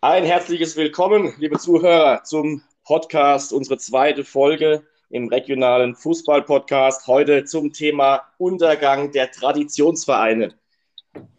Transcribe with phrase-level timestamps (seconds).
[0.00, 7.06] Ein herzliches Willkommen, liebe Zuhörer, zum Podcast, unsere zweite Folge im regionalen Fußball-Podcast.
[7.06, 10.54] Heute zum Thema Untergang der Traditionsvereine.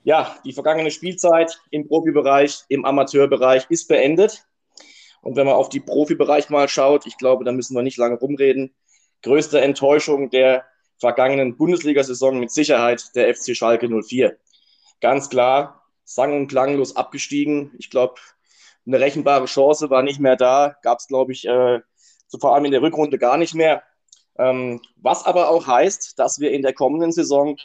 [0.06, 4.46] Ja, die vergangene Spielzeit im Profibereich, im Amateurbereich ist beendet.
[5.22, 8.16] Und wenn man auf die Profibereich mal schaut, ich glaube, da müssen wir nicht lange
[8.16, 8.74] rumreden.
[9.24, 10.64] Größte Enttäuschung der
[11.00, 14.38] vergangenen Bundesliga-Saison mit Sicherheit der FC Schalke 04.
[15.01, 17.71] Ganz klar, sang- und klanglos abgestiegen.
[17.78, 18.15] Ich glaube,
[18.86, 21.82] eine rechenbare Chance war nicht mehr da, gab es, glaube ich, äh,
[22.28, 23.83] so vor allem in der Rückrunde gar nicht mehr.
[24.38, 27.57] Ähm, was aber auch heißt, dass wir in der kommenden Saison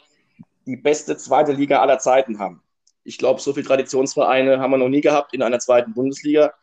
[0.65, 2.61] die beste zweite Liga aller Zeiten haben.
[3.03, 6.53] Ich glaube, so viele Traditionsvereine haben wir noch nie gehabt in einer zweiten Bundesliga.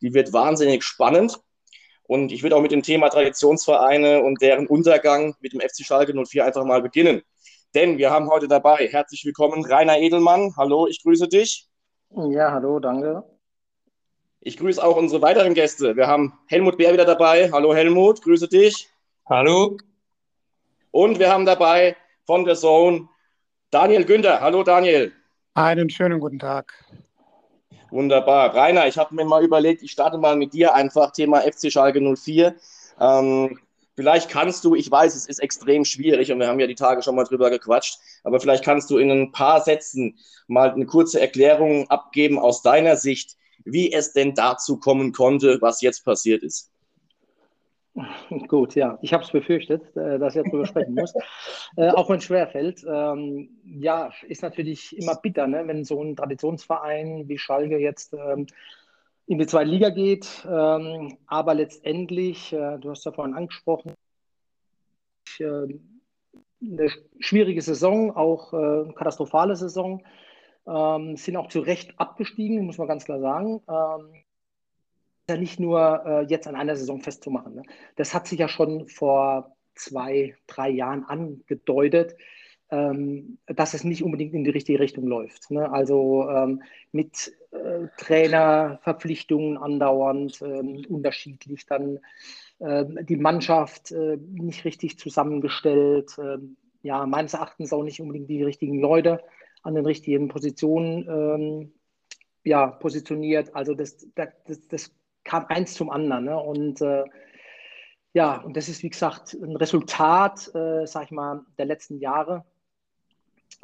[0.00, 1.40] Die wird wahnsinnig spannend.
[2.10, 6.12] Und ich würde auch mit dem Thema Traditionsvereine und deren Untergang mit dem FC Schalke
[6.12, 7.22] 04 einfach mal beginnen.
[7.72, 10.52] Denn wir haben heute dabei, herzlich willkommen, Rainer Edelmann.
[10.56, 11.68] Hallo, ich grüße dich.
[12.10, 13.22] Ja, hallo, danke.
[14.40, 15.94] Ich grüße auch unsere weiteren Gäste.
[15.94, 17.48] Wir haben Helmut Bär wieder dabei.
[17.52, 18.88] Hallo Helmut, grüße dich.
[19.28, 19.76] Hallo.
[20.90, 23.08] Und wir haben dabei von der Zone
[23.70, 24.40] Daniel Günther.
[24.40, 25.12] Hallo Daniel.
[25.54, 26.74] Einen schönen guten Tag.
[27.90, 28.54] Wunderbar.
[28.54, 32.00] Rainer, ich habe mir mal überlegt, ich starte mal mit dir einfach Thema FC Schalke
[32.00, 32.54] 04.
[33.00, 33.58] Ähm,
[33.96, 37.02] vielleicht kannst du, ich weiß, es ist extrem schwierig und wir haben ja die Tage
[37.02, 41.20] schon mal drüber gequatscht, aber vielleicht kannst du in ein paar Sätzen mal eine kurze
[41.20, 46.69] Erklärung abgeben aus deiner Sicht, wie es denn dazu kommen konnte, was jetzt passiert ist.
[48.48, 51.12] Gut, ja, ich habe es befürchtet, äh, dass ich darüber sprechen muss,
[51.76, 52.84] äh, auch wenn es schwerfällt.
[52.88, 58.46] Ähm, ja, ist natürlich immer bitter, ne, wenn so ein Traditionsverein wie Schalke jetzt ähm,
[59.26, 60.46] in die zweite Liga geht.
[60.48, 63.94] Ähm, aber letztendlich, äh, du hast ja vorhin angesprochen,
[65.38, 65.66] äh,
[66.62, 70.04] eine schwierige Saison, auch äh, katastrophale Saison
[70.66, 73.62] ähm, sind auch zu Recht abgestiegen, muss man ganz klar sagen.
[75.30, 77.54] Ähm, ja nicht nur äh, jetzt an einer Saison festzumachen.
[77.54, 77.62] Ne?
[77.96, 82.16] Das hat sich ja schon vor zwei, drei Jahren angedeutet,
[82.70, 85.50] ähm, dass es nicht unbedingt in die richtige Richtung läuft.
[85.50, 85.70] Ne?
[85.70, 91.98] Also ähm, mit äh, Trainerverpflichtungen andauernd, äh, unterschiedlich, dann
[92.60, 98.42] ähm, die Mannschaft äh, nicht richtig zusammengestellt, ähm, ja, meines Erachtens auch nicht unbedingt die
[98.42, 99.22] richtigen Leute
[99.62, 101.72] an den richtigen Positionen ähm,
[102.44, 103.54] ja, positioniert.
[103.54, 104.28] Also das, das,
[104.68, 104.90] das
[105.24, 106.24] kam eins zum anderen.
[106.24, 106.38] Ne?
[106.38, 107.04] Und äh,
[108.12, 112.44] ja, und das ist, wie gesagt, ein Resultat, äh, sag ich mal, der letzten Jahre,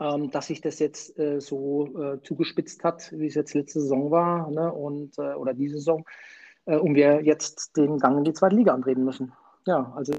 [0.00, 4.10] ähm, dass sich das jetzt äh, so äh, zugespitzt hat, wie es jetzt letzte Saison
[4.10, 4.72] war, ne?
[4.72, 6.04] und, äh, oder diese Saison,
[6.66, 9.32] äh, und wir jetzt den Gang in die zweite Liga antreten müssen.
[9.66, 10.12] Ja, also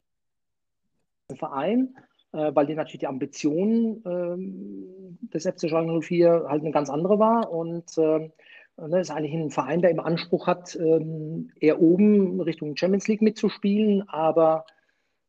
[1.30, 1.96] ein Verein,
[2.32, 7.52] weil die natürlich die Ambition ähm, des FC Schalke 04 halt eine ganz andere war
[7.52, 8.30] und äh,
[8.80, 13.24] Ne, ist eigentlich ein Verein, der im Anspruch hat, ähm, eher oben Richtung Champions League
[13.24, 14.66] mitzuspielen, aber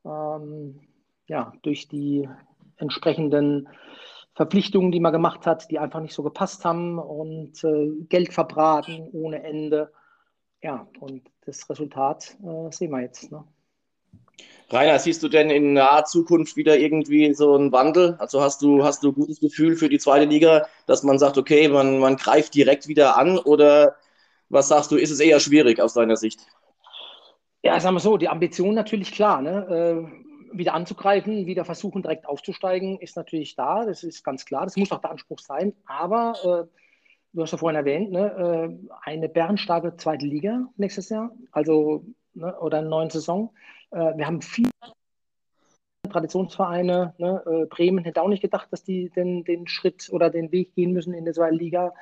[0.04, 0.81] ähm,
[1.28, 2.28] ja, durch die
[2.76, 3.69] entsprechenden
[4.34, 9.09] Verpflichtungen, die man gemacht hat, die einfach nicht so gepasst haben und äh, Geld verbraten
[9.12, 9.92] ohne Ende.
[10.62, 13.32] Ja, und das Resultat äh, sehen wir jetzt.
[13.32, 13.44] Ne?
[14.71, 18.16] Rainer, siehst du denn in naher Zukunft wieder irgendwie so einen Wandel?
[18.19, 21.38] Also hast du, hast du ein gutes Gefühl für die zweite Liga, dass man sagt,
[21.38, 23.97] okay, man, man greift direkt wieder an oder
[24.50, 26.47] was sagst du, ist es eher schwierig aus deiner Sicht?
[27.62, 30.06] Ja, sagen wir so, die Ambition natürlich klar, ne?
[30.12, 34.77] Äh, wieder anzugreifen, wieder versuchen, direkt aufzusteigen, ist natürlich da, das ist ganz klar, das
[34.77, 36.78] muss auch der Anspruch sein, aber äh,
[37.32, 38.78] du hast ja vorhin erwähnt, ne?
[38.82, 42.04] äh, eine bärenstarke zweite Liga nächstes Jahr, also
[42.34, 42.59] ne?
[42.60, 43.53] oder eine neue Saison.
[43.91, 44.71] Äh, wir haben viele
[46.09, 47.15] Traditionsvereine.
[47.19, 47.43] Ne?
[47.47, 50.93] Äh, Bremen hätte auch nicht gedacht, dass die den, den Schritt oder den Weg gehen
[50.93, 51.94] müssen in der zweiten Liga.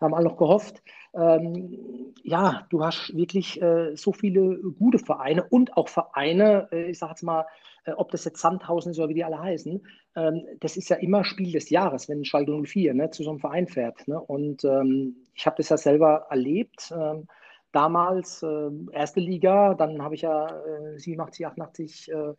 [0.00, 0.82] Haben alle noch gehofft.
[1.12, 6.98] Ähm, ja, du hast wirklich äh, so viele gute Vereine und auch Vereine, äh, ich
[6.98, 7.46] sage jetzt mal,
[7.84, 9.84] äh, ob das jetzt Sandhausen ist oder wie die alle heißen,
[10.16, 13.40] ähm, das ist ja immer Spiel des Jahres, wenn Schalke 04 ne, zu so einem
[13.40, 14.06] Verein fährt.
[14.06, 14.20] Ne?
[14.20, 16.92] Und ähm, ich habe das ja selber erlebt.
[16.96, 17.26] Ähm,
[17.72, 22.34] damals äh, erste Liga, dann habe ich ja äh, 87, 88 äh,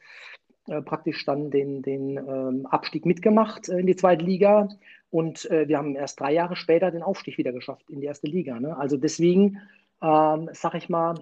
[0.68, 4.70] äh, praktisch dann den, den ähm, Abstieg mitgemacht äh, in die zweite Liga
[5.10, 8.28] und äh, wir haben erst drei Jahre später den Aufstieg wieder geschafft in die erste
[8.28, 8.60] Liga.
[8.60, 8.78] Ne?
[8.78, 9.60] Also deswegen
[10.02, 11.16] ähm, sage ich mal,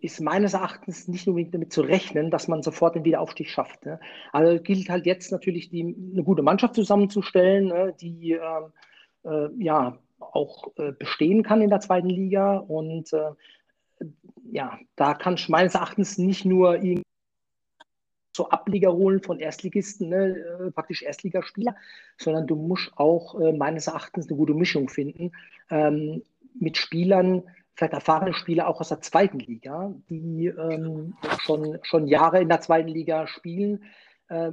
[0.00, 3.84] ist meines Erachtens nicht unbedingt damit zu rechnen, dass man sofort den Wiederaufstieg schafft.
[3.84, 4.00] Ne?
[4.32, 7.94] Also gilt halt jetzt natürlich die, eine gute Mannschaft zusammenzustellen, ne?
[8.00, 8.72] die ähm,
[9.24, 12.56] äh, ja auch äh, bestehen kann in der zweiten Liga.
[12.58, 13.32] Und äh,
[14.50, 16.78] ja, da kann meines Erachtens nicht nur
[18.32, 21.76] so Ableger holen von Erstligisten, ne, äh, praktisch Erstligaspieler,
[22.16, 25.32] sondern du musst auch äh, meines Erachtens eine gute Mischung finden
[25.70, 26.22] ähm,
[26.58, 27.42] mit Spielern,
[27.74, 32.60] vielleicht erfahrene Spieler auch aus der zweiten Liga, die ähm, schon, schon Jahre in der
[32.60, 33.84] zweiten Liga spielen,
[34.28, 34.52] äh,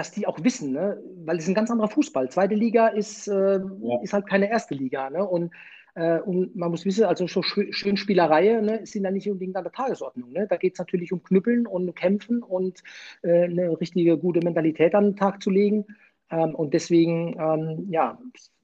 [0.00, 0.98] dass die auch wissen, ne?
[1.26, 2.30] weil es ist ein ganz anderer Fußball.
[2.30, 4.00] Zweite Liga ist, äh, ja.
[4.02, 5.10] ist halt keine erste Liga.
[5.10, 5.22] Ne?
[5.22, 5.52] Und
[5.94, 9.64] äh, und man muss wissen, also so schön Spielerei ne, sind da nicht unbedingt an
[9.64, 10.32] der Tagesordnung.
[10.32, 10.46] Ne?
[10.48, 12.82] Da geht es natürlich um Knüppeln und Kämpfen und
[13.22, 15.84] äh, eine richtige gute Mentalität an den Tag zu legen.
[16.30, 18.18] Ähm, und deswegen, ähm, ja,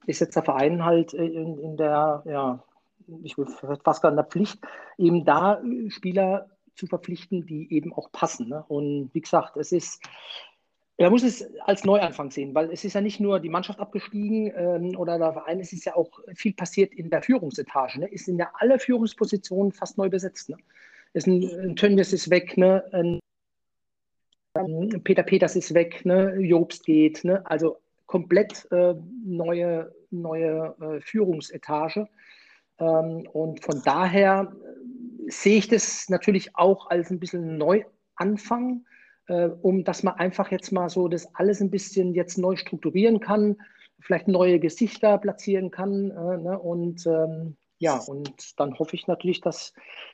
[0.07, 2.63] ist jetzt der Verein halt in, in der, ja,
[3.21, 3.51] ich würde
[3.83, 4.59] fast gar in der Pflicht,
[4.97, 6.47] eben da Spieler
[6.77, 8.49] zu verpflichten, die eben auch passen.
[8.49, 8.63] Ne?
[8.67, 10.01] Und wie gesagt, es ist,
[10.99, 14.51] man muss es als Neuanfang sehen, weil es ist ja nicht nur die Mannschaft abgestiegen
[14.55, 17.99] ähm, oder der Verein, es ist ja auch viel passiert in der Führungsetage.
[17.99, 18.09] Ne?
[18.11, 20.49] Es sind ja alle Führungspositionen fast neu besetzt.
[20.49, 20.57] Ne?
[21.13, 22.83] Es ein, ein Tönnies ist weg, ne?
[22.91, 23.19] Ein,
[24.55, 26.35] ein Peter Peters ist weg, ne?
[26.39, 27.23] Jobst geht.
[27.23, 27.45] Ne?
[27.45, 27.77] Also
[28.07, 32.07] komplett äh, neue, neue äh, Führungsetage.
[32.79, 38.85] Ähm, und von daher äh, sehe ich das natürlich auch als ein bisschen Neuanfang
[39.27, 43.19] äh, um dass man einfach jetzt mal so das alles ein bisschen jetzt neu strukturieren
[43.19, 43.57] kann,
[43.99, 46.11] vielleicht neue Gesichter platzieren kann.
[46.11, 46.59] Äh, ne?
[46.59, 49.73] Und ähm, ja, und dann hoffe ich natürlich, dass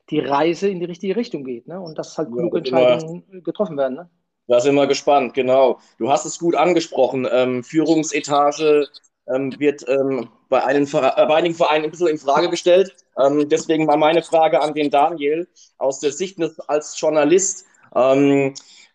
[0.10, 1.80] die Reise in die richtige Richtung geht ne?
[1.80, 3.96] und dass halt ja, kluge Entscheidungen immer, getroffen werden.
[3.96, 4.10] Ne?
[4.48, 5.80] Da sind wir gespannt, genau.
[5.98, 7.28] Du hast es gut angesprochen.
[7.32, 8.88] Ähm, Führungsetage
[9.34, 12.94] ähm, wird ähm, bei, einen, äh, bei einigen Vereinen ein bisschen in Frage gestellt.
[13.18, 17.66] Ähm, deswegen mal meine Frage an den Daniel aus der Sicht des, als Journalist.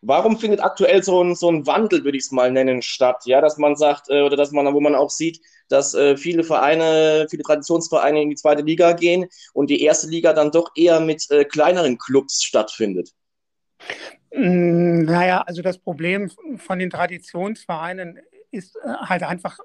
[0.01, 3.23] Warum findet aktuell so ein, so ein Wandel, würde ich es mal nennen, statt?
[3.25, 6.45] Ja, dass man sagt, äh, oder dass man, wo man auch sieht, dass äh, viele
[6.45, 11.01] Vereine, viele Traditionsvereine in die zweite Liga gehen und die erste Liga dann doch eher
[11.01, 13.13] mit äh, kleineren Clubs stattfindet.
[14.33, 18.21] Mm, naja, also das Problem von den Traditionsvereinen
[18.51, 19.59] ist äh, halt einfach,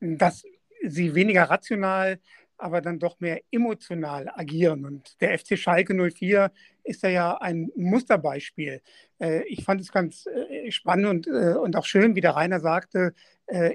[0.00, 0.44] dass
[0.86, 2.20] sie weniger rational
[2.60, 4.84] aber dann doch mehr emotional agieren.
[4.84, 6.50] Und der FC Schalke 04
[6.84, 8.80] ist ja ein Musterbeispiel.
[9.20, 12.60] Äh, ich fand es ganz äh, spannend und, äh, und auch schön, wie der Rainer
[12.60, 13.14] sagte,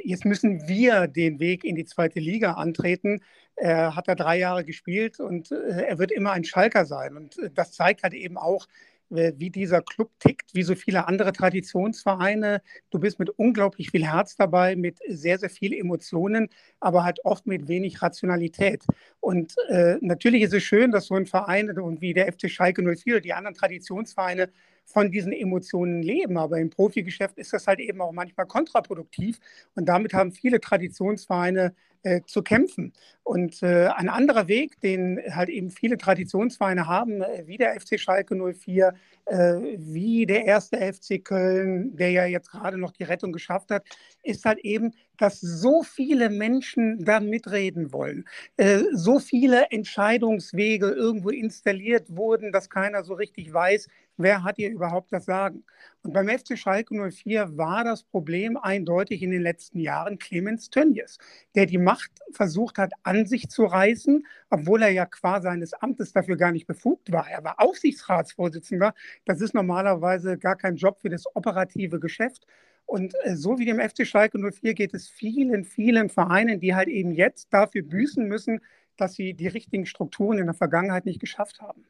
[0.05, 3.19] jetzt müssen wir den Weg in die zweite Liga antreten.
[3.57, 7.17] Er hat da drei Jahre gespielt und er wird immer ein Schalker sein.
[7.17, 8.67] Und das zeigt halt eben auch,
[9.09, 12.61] wie dieser Club tickt, wie so viele andere Traditionsvereine.
[12.89, 16.49] Du bist mit unglaublich viel Herz dabei, mit sehr, sehr viel Emotionen,
[16.79, 18.83] aber halt oft mit wenig Rationalität.
[19.19, 22.81] Und äh, natürlich ist es schön, dass so ein Verein und wie der FC Schalke
[22.81, 24.49] 04 oder die anderen Traditionsvereine
[24.85, 26.37] von diesen Emotionen leben.
[26.37, 29.39] Aber im Profigeschäft ist das halt eben auch manchmal kontraproduktiv.
[29.75, 31.73] Und damit haben viele Traditionsvereine
[32.05, 32.93] äh, zu kämpfen.
[33.23, 37.99] Und äh, ein anderer Weg, den halt eben viele Traditionsvereine haben, äh, wie der FC
[37.99, 38.93] Schalke 04,
[39.25, 43.83] äh, wie der erste FC Köln, der ja jetzt gerade noch die Rettung geschafft hat,
[44.21, 48.25] ist halt eben, dass so viele Menschen da mitreden wollen.
[48.57, 54.71] Äh, so viele Entscheidungswege irgendwo installiert wurden, dass keiner so richtig weiß, wer hat hier
[54.71, 55.63] überhaupt das Sagen.
[56.03, 61.17] Und beim FC Schalke 04 war das Problem eindeutig in den letzten Jahren Clemens Tönjes,
[61.55, 66.13] der die Macht versucht hat, an sich zu reißen, obwohl er ja qua seines Amtes
[66.13, 67.27] dafür gar nicht befugt war.
[67.29, 68.93] Er war Aufsichtsratsvorsitzender.
[69.25, 72.45] Das ist normalerweise gar kein Job für das operative Geschäft.
[72.85, 76.87] Und äh, so wie dem FC Schalke 04 geht es vielen, vielen Vereinen, die halt
[76.87, 78.61] eben jetzt dafür büßen müssen,
[78.97, 81.85] dass sie die richtigen Strukturen in der Vergangenheit nicht geschafft haben.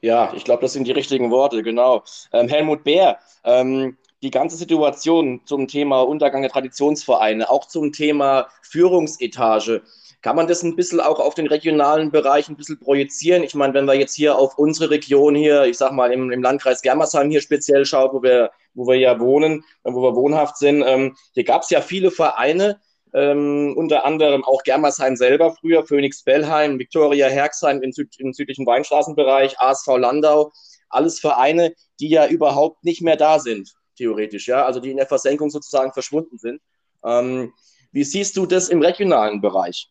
[0.00, 2.02] Ja, ich glaube, das sind die richtigen Worte, genau.
[2.32, 8.48] Ähm, Helmut Bär, ähm, die ganze Situation zum Thema Untergang der Traditionsvereine, auch zum Thema
[8.62, 9.82] Führungsetage,
[10.20, 13.44] kann man das ein bisschen auch auf den regionalen Bereich ein bisschen projizieren?
[13.44, 16.42] Ich meine, wenn wir jetzt hier auf unsere Region hier, ich sag mal im, im
[16.42, 20.82] Landkreis Germersheim hier speziell schaut, wo wir, wo wir ja wohnen, wo wir wohnhaft sind,
[20.84, 22.80] ähm, hier gab es ja viele Vereine,
[23.14, 28.66] ähm, unter anderem auch Germersheim selber früher, Phoenix Bellheim, Viktoria Herxheim im, Süd im südlichen
[28.66, 30.52] Weinstraßenbereich, ASV Landau,
[30.88, 35.06] alles Vereine, die ja überhaupt nicht mehr da sind, theoretisch, ja, also die in der
[35.06, 36.60] Versenkung sozusagen verschwunden sind.
[37.04, 37.52] Ähm,
[37.92, 39.90] wie siehst du das im regionalen Bereich?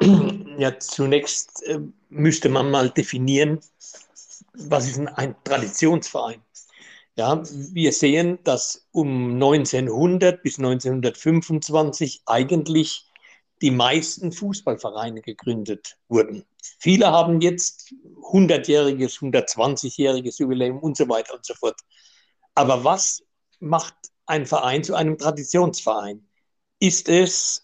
[0.56, 3.58] Ja, zunächst äh, müsste man mal definieren,
[4.54, 6.42] was ist ein Traditionsverein?
[7.16, 13.10] Ja, wir sehen, dass um 1900 bis 1925 eigentlich
[13.62, 16.44] die meisten Fußballvereine gegründet wurden.
[16.78, 17.94] Viele haben jetzt
[18.32, 21.80] 100-jähriges, 120-jähriges Jubiläum und so weiter und so fort.
[22.54, 23.22] Aber was
[23.60, 23.94] macht
[24.26, 26.26] ein Verein zu einem Traditionsverein?
[26.80, 27.63] Ist es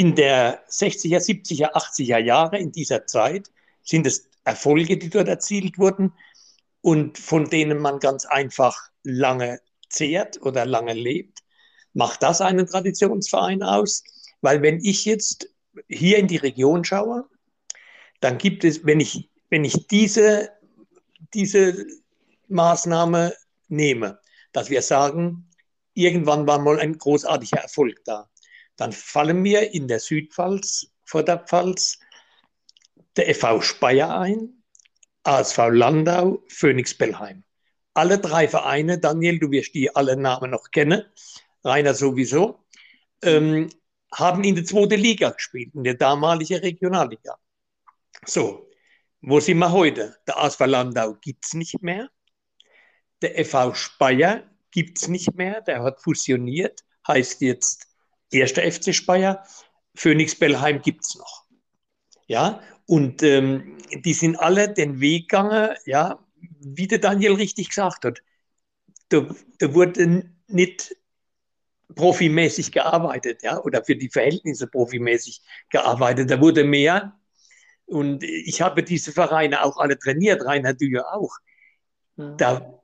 [0.00, 3.50] in der 60er, 70er, 80er Jahre, in dieser Zeit,
[3.82, 6.12] sind es Erfolge, die dort erzielt wurden?
[6.80, 11.40] und von denen man ganz einfach lange zehrt oder lange lebt.
[11.92, 14.04] Macht das einen Traditionsverein aus?
[14.40, 15.48] Weil wenn ich jetzt
[15.88, 17.26] hier in die Region schaue,
[18.20, 20.50] dann gibt es, wenn ich, wenn ich diese,
[21.34, 21.86] diese
[22.48, 23.34] Maßnahme
[23.68, 24.18] nehme,
[24.52, 25.48] dass wir sagen,
[25.94, 28.29] irgendwann war mal ein großartiger Erfolg da,
[28.80, 34.62] dann fallen mir in der Südpfalz, vor der FV Speyer ein,
[35.22, 37.44] ASV Landau, Phoenix Bellheim.
[37.92, 41.04] Alle drei Vereine, Daniel, du wirst die alle Namen noch kennen,
[41.62, 42.64] Rainer sowieso,
[43.20, 43.68] ähm,
[44.14, 47.36] haben in der zweiten Liga gespielt, in der damaligen Regionalliga.
[48.24, 48.70] So,
[49.20, 50.16] wo sind wir heute?
[50.26, 52.08] Der ASV Landau gibt es nicht mehr.
[53.20, 55.60] Der FV Speyer gibt es nicht mehr.
[55.60, 57.89] Der hat fusioniert, heißt jetzt
[58.38, 59.44] erster FC Speyer.
[59.94, 61.44] Phoenix Bellheim gibt es noch.
[62.26, 66.24] Ja, und ähm, die sind alle den Weg gegangen, ja,
[66.60, 68.22] wie der Daniel richtig gesagt hat.
[69.08, 69.26] Da,
[69.58, 70.96] da wurde nicht
[71.94, 76.30] profimäßig gearbeitet, ja, oder für die Verhältnisse profimäßig gearbeitet.
[76.30, 77.18] Da wurde mehr.
[77.86, 81.36] Und ich habe diese Vereine auch alle trainiert, Rainer, ja auch.
[82.16, 82.36] Mhm.
[82.36, 82.80] Da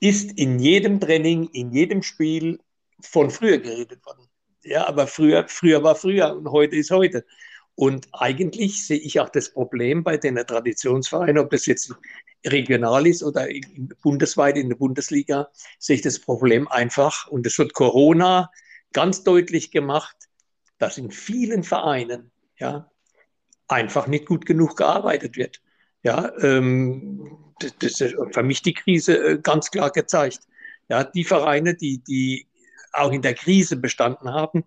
[0.00, 2.58] ist in jedem Training, in jedem Spiel
[3.00, 4.28] von früher geredet worden.
[4.64, 7.24] Ja, aber früher, früher war früher und heute ist heute.
[7.74, 11.94] Und eigentlich sehe ich auch das Problem bei den Traditionsvereinen, ob das jetzt
[12.46, 13.48] regional ist oder
[14.02, 18.50] bundesweit in der Bundesliga, sehe ich das Problem einfach, und das wird Corona
[18.92, 20.16] ganz deutlich gemacht,
[20.78, 22.90] dass in vielen Vereinen ja,
[23.68, 25.62] einfach nicht gut genug gearbeitet wird.
[26.02, 30.40] Ja, ähm, das, das ist für mich die Krise äh, ganz klar gezeigt.
[30.88, 32.48] Ja, die Vereine, die, die
[32.92, 34.64] auch in der Krise bestanden haben,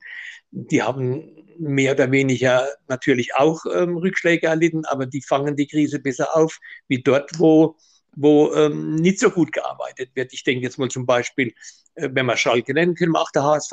[0.52, 6.00] die haben mehr oder weniger natürlich auch ähm, Rückschläge erlitten, aber die fangen die Krise
[6.00, 7.78] besser auf, wie dort, wo,
[8.16, 10.34] wo ähm, nicht so gut gearbeitet wird.
[10.34, 11.54] Ich denke jetzt mal zum Beispiel,
[11.96, 13.72] äh, wenn wir Schalke nennen, können wir auch der HSV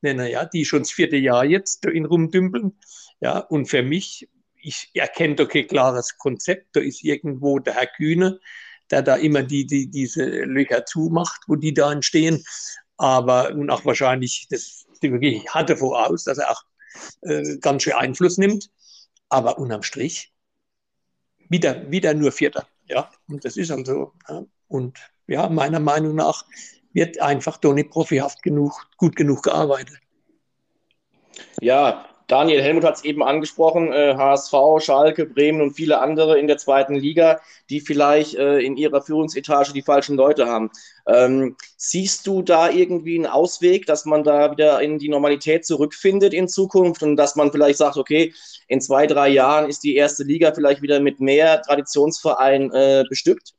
[0.00, 2.78] nennen, ja, die schon das vierte Jahr jetzt in rumdümpeln.
[3.20, 6.76] Ja, und für mich, ich erkenne doch kein klares Konzept.
[6.76, 8.40] Da ist irgendwo der Herr Kühne,
[8.90, 12.44] der da immer die, die, diese Löcher zumacht, wo die da entstehen.
[12.98, 16.62] Aber und auch wahrscheinlich, das wirklich hatte voraus, dass er auch
[17.22, 18.70] äh, ganz schön Einfluss nimmt.
[19.28, 20.32] Aber unterm Strich
[21.48, 22.66] wieder, wieder nur Vierter.
[22.86, 24.12] Ja, und das ist dann so.
[24.28, 24.44] Ja.
[24.68, 26.44] Und ja, meiner Meinung nach
[26.92, 29.98] wird einfach nicht profihaft genug, gut genug gearbeitet.
[31.60, 36.46] Ja, Daniel Helmut hat es eben angesprochen, äh, HSV, Schalke, Bremen und viele andere in
[36.46, 40.70] der zweiten Liga, die vielleicht äh, in ihrer Führungsetage die falschen Leute haben.
[41.06, 46.34] Ähm, siehst du da irgendwie einen Ausweg, dass man da wieder in die Normalität zurückfindet
[46.34, 48.34] in Zukunft und dass man vielleicht sagt, okay,
[48.68, 53.54] in zwei, drei Jahren ist die erste Liga vielleicht wieder mit mehr Traditionsvereinen äh, bestückt?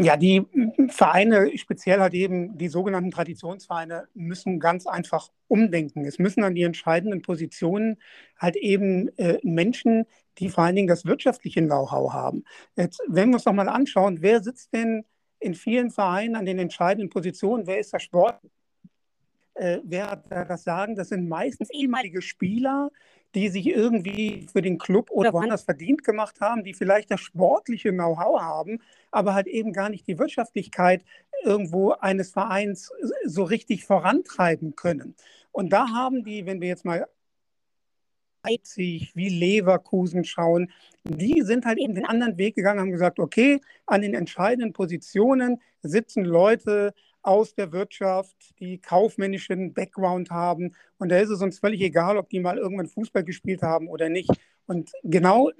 [0.00, 0.46] Ja, die
[0.90, 6.04] Vereine, speziell halt eben die sogenannten Traditionsvereine, müssen ganz einfach umdenken.
[6.04, 7.96] Es müssen an die entscheidenden Positionen
[8.38, 10.06] halt eben äh, Menschen,
[10.38, 12.44] die vor allen Dingen das wirtschaftliche Know-how haben.
[12.76, 15.04] Jetzt, wenn wir uns noch mal anschauen, wer sitzt denn
[15.40, 17.66] in vielen Vereinen an den entscheidenden Positionen?
[17.66, 18.40] Wer ist der Sport?
[19.54, 20.94] Äh, wer hat da das Sagen?
[20.94, 22.92] Das sind meistens ehemalige Spieler,
[23.34, 27.92] die sich irgendwie für den Club oder woanders verdient gemacht haben, die vielleicht das sportliche
[27.92, 28.80] Know-how haben,
[29.10, 31.04] aber halt eben gar nicht die Wirtschaftlichkeit
[31.44, 32.90] irgendwo eines Vereins
[33.24, 35.14] so richtig vorantreiben können.
[35.52, 37.06] Und da haben die, wenn wir jetzt mal
[38.44, 40.70] Leipzig, wie Leverkusen schauen,
[41.04, 45.60] die sind halt eben den anderen Weg gegangen, haben gesagt, okay, an den entscheidenden Positionen
[45.82, 50.74] sitzen Leute, aus der Wirtschaft, die kaufmännischen Background haben.
[50.98, 54.08] Und da ist es uns völlig egal, ob die mal irgendwann Fußball gespielt haben oder
[54.08, 54.30] nicht.
[54.66, 55.50] Und genau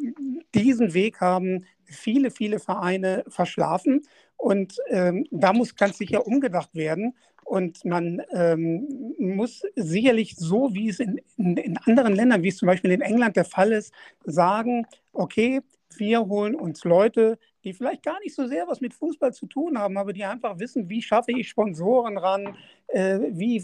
[0.54, 4.02] diesen Weg haben viele, viele Vereine verschlafen.
[4.36, 7.14] Und ähm, da muss ganz sicher umgedacht werden.
[7.44, 12.58] Und man ähm, muss sicherlich so, wie es in, in, in, anderen Ländern, wie es
[12.58, 13.92] zum Beispiel in England der Fall ist,
[14.24, 15.62] sagen, okay,
[15.96, 19.78] wir holen uns Leute, die vielleicht gar nicht so sehr was mit Fußball zu tun
[19.78, 22.56] haben, aber die einfach wissen, wie schaffe ich Sponsoren ran,
[22.88, 23.62] äh, wie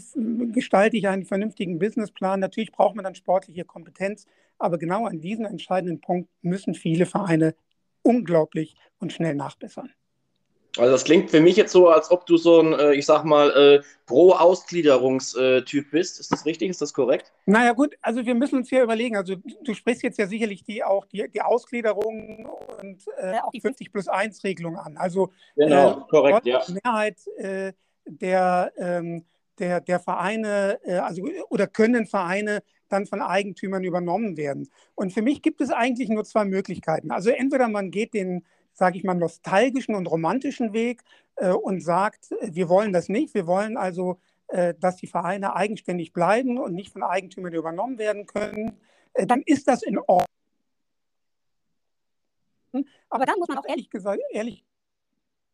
[0.51, 2.39] gestalte ich einen vernünftigen Businessplan.
[2.39, 4.27] Natürlich braucht man dann sportliche Kompetenz,
[4.59, 7.55] aber genau an diesem entscheidenden Punkt müssen viele Vereine
[8.03, 9.89] unglaublich und schnell nachbessern.
[10.77, 13.23] Also das klingt für mich jetzt so, als ob du so ein, äh, ich sag
[13.23, 16.19] mal, äh, Pro-Ausgliederungstyp bist.
[16.19, 16.69] Ist das richtig?
[16.69, 17.31] Ist das korrekt?
[17.45, 20.83] Naja gut, also wir müssen uns hier überlegen, also du sprichst jetzt ja sicherlich die
[20.83, 22.45] auch die, die Ausgliederung
[22.79, 24.97] und äh, auch die 50 plus 1 Regelung an.
[24.97, 26.61] Also genau, äh, korrekt, ja.
[26.67, 27.73] Die Mehrheit äh,
[28.05, 29.25] der, ähm,
[29.59, 34.69] der, der Vereine, äh, also oder können Vereine dann von Eigentümern übernommen werden.
[34.93, 37.11] Und für mich gibt es eigentlich nur zwei Möglichkeiten.
[37.11, 41.01] Also entweder man geht den sage ich mal, nostalgischen und romantischen Weg
[41.37, 43.33] äh, und sagt, wir wollen das nicht.
[43.33, 48.27] Wir wollen also, äh, dass die Vereine eigenständig bleiben und nicht von Eigentümern übernommen werden
[48.27, 48.77] können,
[49.13, 50.25] äh, dann ist das in Ordnung.
[53.09, 54.65] Aber dann muss man auch ehrlich gesagt, ehrlich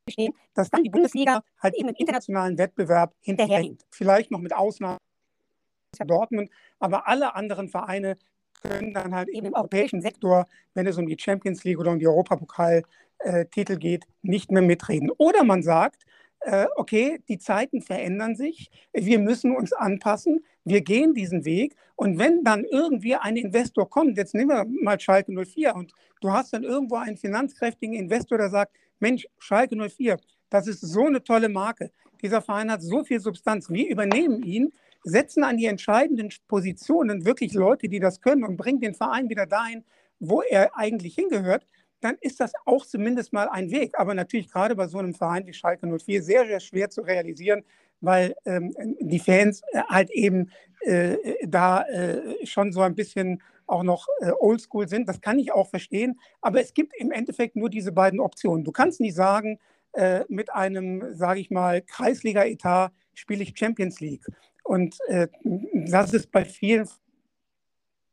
[0.08, 3.86] gestehen, dass dann die Bundesliga halt eben im internationalen Wettbewerb hinterherhinkt.
[3.92, 4.98] Vielleicht noch mit Ausnahme
[6.06, 6.50] Dortmund,
[6.80, 8.18] aber alle anderen Vereine
[8.64, 12.00] können dann halt eben im europäischen Sektor, wenn es um die Champions League oder um
[12.00, 12.08] die
[13.24, 15.12] Europapokaltitel geht, nicht mehr mitreden.
[15.18, 16.04] Oder man sagt,
[16.42, 21.76] äh, okay, die Zeiten verändern sich, wir müssen uns anpassen, wir gehen diesen Weg.
[21.96, 26.32] Und wenn dann irgendwie ein Investor kommt, jetzt nehmen wir mal Schalke 04 und du
[26.32, 30.18] hast dann irgendwo einen finanzkräftigen Investor, der sagt, Mensch, Schalke 04,
[30.50, 34.72] das ist so eine tolle Marke, dieser Verein hat so viel Substanz, wir übernehmen ihn,
[35.04, 39.48] setzen an die entscheidenden Positionen wirklich Leute, die das können und bringen den Verein wieder
[39.48, 39.84] dahin,
[40.20, 41.66] wo er eigentlich hingehört,
[42.02, 43.98] dann ist das auch zumindest mal ein Weg.
[43.98, 47.64] Aber natürlich gerade bei so einem Verein wie Schalke 04 sehr, sehr schwer zu realisieren,
[48.02, 51.18] weil ähm, die Fans äh, halt eben äh,
[51.48, 55.08] da äh, schon so ein bisschen auch noch äh, oldschool sind.
[55.08, 56.20] Das kann ich auch verstehen.
[56.42, 58.66] Aber es gibt im Endeffekt nur diese beiden Optionen.
[58.66, 59.60] Du kannst nicht sagen,
[59.94, 64.26] äh, mit einem, sage ich mal, Kreisliga-Etat spiele ich Champions League.
[64.64, 66.88] Und äh, das ist bei vielen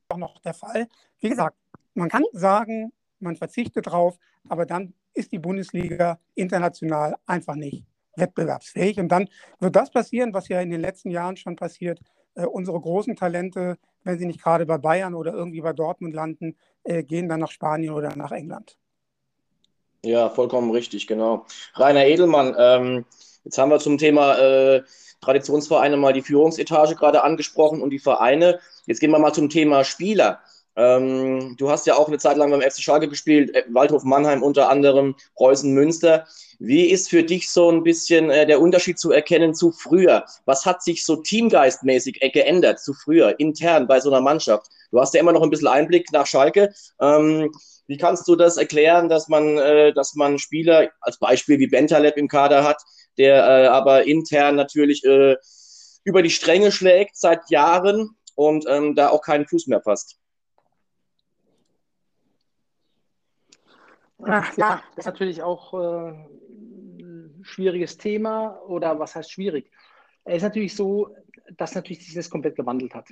[0.09, 0.89] auch noch der Fall.
[1.21, 1.57] Wie gesagt,
[1.95, 7.85] man kann sagen, man verzichtet drauf, aber dann ist die Bundesliga international einfach nicht
[8.17, 8.99] wettbewerbsfähig.
[8.99, 9.29] Und dann
[9.61, 12.01] wird das passieren, was ja in den letzten Jahren schon passiert.
[12.35, 16.57] Äh, unsere großen Talente, wenn sie nicht gerade bei Bayern oder irgendwie bei Dortmund landen,
[16.85, 18.77] äh, gehen dann nach Spanien oder nach England.
[20.05, 21.45] Ja, vollkommen richtig, genau.
[21.75, 23.05] Rainer Edelmann, ähm,
[23.45, 24.83] jetzt haben wir zum Thema äh,
[25.21, 28.61] Traditionsvereine mal die Führungsetage gerade angesprochen und die Vereine.
[28.87, 30.41] Jetzt gehen wir mal zum Thema Spieler.
[30.79, 34.45] Ähm, du hast ja auch eine Zeit lang beim FC Schalke gespielt, äh, Waldhof Mannheim
[34.45, 36.27] unter anderem, Preußen Münster.
[36.61, 40.25] Wie ist für dich so ein bisschen äh, der Unterschied zu erkennen zu früher?
[40.45, 44.69] Was hat sich so teamgeistmäßig äh, geändert zu früher, intern bei so einer Mannschaft?
[44.93, 46.73] Du hast ja immer noch ein bisschen Einblick nach Schalke.
[47.01, 47.51] Ähm,
[47.89, 52.17] wie kannst du das erklären, dass man, äh, dass man Spieler als Beispiel wie Bentaleb
[52.17, 52.81] im Kader hat,
[53.17, 55.37] der äh, aber intern natürlich äh,
[56.05, 60.18] über die Stränge schlägt seit Jahren und ähm, da auch keinen Fuß mehr fasst.
[64.23, 66.13] Ach, ja, das ist natürlich auch äh,
[67.01, 69.71] ein schwieriges Thema oder was heißt schwierig?
[70.25, 71.15] Es ist natürlich so,
[71.57, 73.09] dass natürlich sich das komplett gewandelt hat.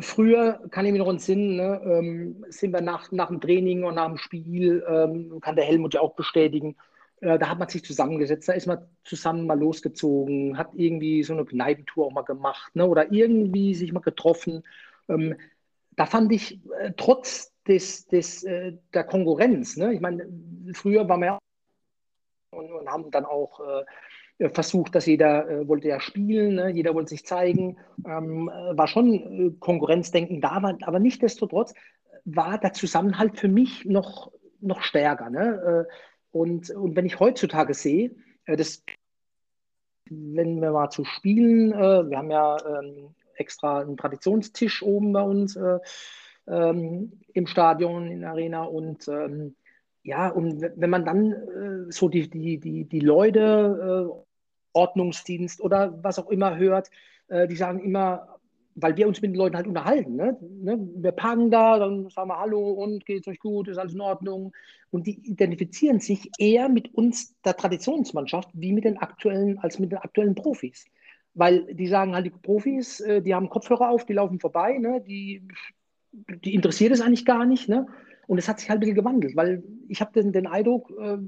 [0.00, 3.94] Früher kann ich mir noch entsinnen, ne, ähm, sind wir nach, nach dem Training und
[3.94, 6.76] nach dem Spiel, ähm, kann der Helmut ja auch bestätigen,
[7.20, 11.32] äh, da hat man sich zusammengesetzt, da ist man zusammen mal losgezogen, hat irgendwie so
[11.32, 14.62] eine Kneipentour auch mal gemacht ne, oder irgendwie sich mal getroffen.
[15.08, 15.36] Ähm,
[15.92, 20.28] da fand ich äh, trotz des, des, äh, der Konkurrenz, ne, ich meine,
[20.74, 21.38] früher waren wir ja
[22.50, 23.60] und, und haben dann auch
[24.38, 28.76] äh, versucht, dass jeder äh, wollte ja spielen, ne, jeder wollte sich zeigen, ähm, äh,
[28.76, 31.74] war schon Konkurrenzdenken da, war, aber nichtdestotrotz
[32.24, 35.28] war der Zusammenhalt für mich noch, noch stärker.
[35.28, 35.86] Ne?
[36.34, 38.10] Und, und wenn ich heutzutage sehe,
[38.46, 38.82] äh, das,
[40.10, 45.22] wenn wir mal zu spielen, äh, wir haben ja ähm, extra einen Traditionstisch oben bei
[45.22, 45.78] uns äh,
[46.46, 49.54] ähm, im Stadion, in der Arena und ähm,
[50.02, 54.24] ja, und wenn man dann äh, so die, die, die, die Leute, äh,
[54.74, 56.90] Ordnungsdienst oder was auch immer hört,
[57.28, 58.34] äh, die sagen immer,
[58.74, 60.16] weil wir uns mit den Leuten halt unterhalten.
[60.16, 60.36] Ne?
[60.40, 60.78] ne?
[60.96, 64.00] Wir parken da, dann sagen wir Hallo und geht es euch gut, ist alles in
[64.00, 64.52] Ordnung.
[64.90, 69.92] Und die identifizieren sich eher mit uns, der Traditionsmannschaft, wie mit den aktuellen, als mit
[69.92, 70.84] den aktuellen Profis.
[71.34, 75.00] Weil die sagen halt, die Profis, äh, die haben Kopfhörer auf, die laufen vorbei, ne?
[75.00, 75.46] die,
[76.44, 77.68] die interessiert es eigentlich gar nicht.
[77.68, 77.86] Ne?
[78.26, 81.18] Und es hat sich halt ein bisschen gewandelt, weil ich habe den, den Eindruck, äh,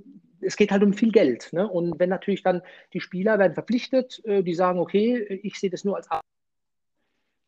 [0.40, 1.53] es geht halt um viel Geld.
[1.53, 1.68] Ne?
[1.68, 5.85] Und wenn natürlich dann die Spieler werden verpflichtet, äh, die sagen, okay, ich sehe das
[5.85, 6.09] nur als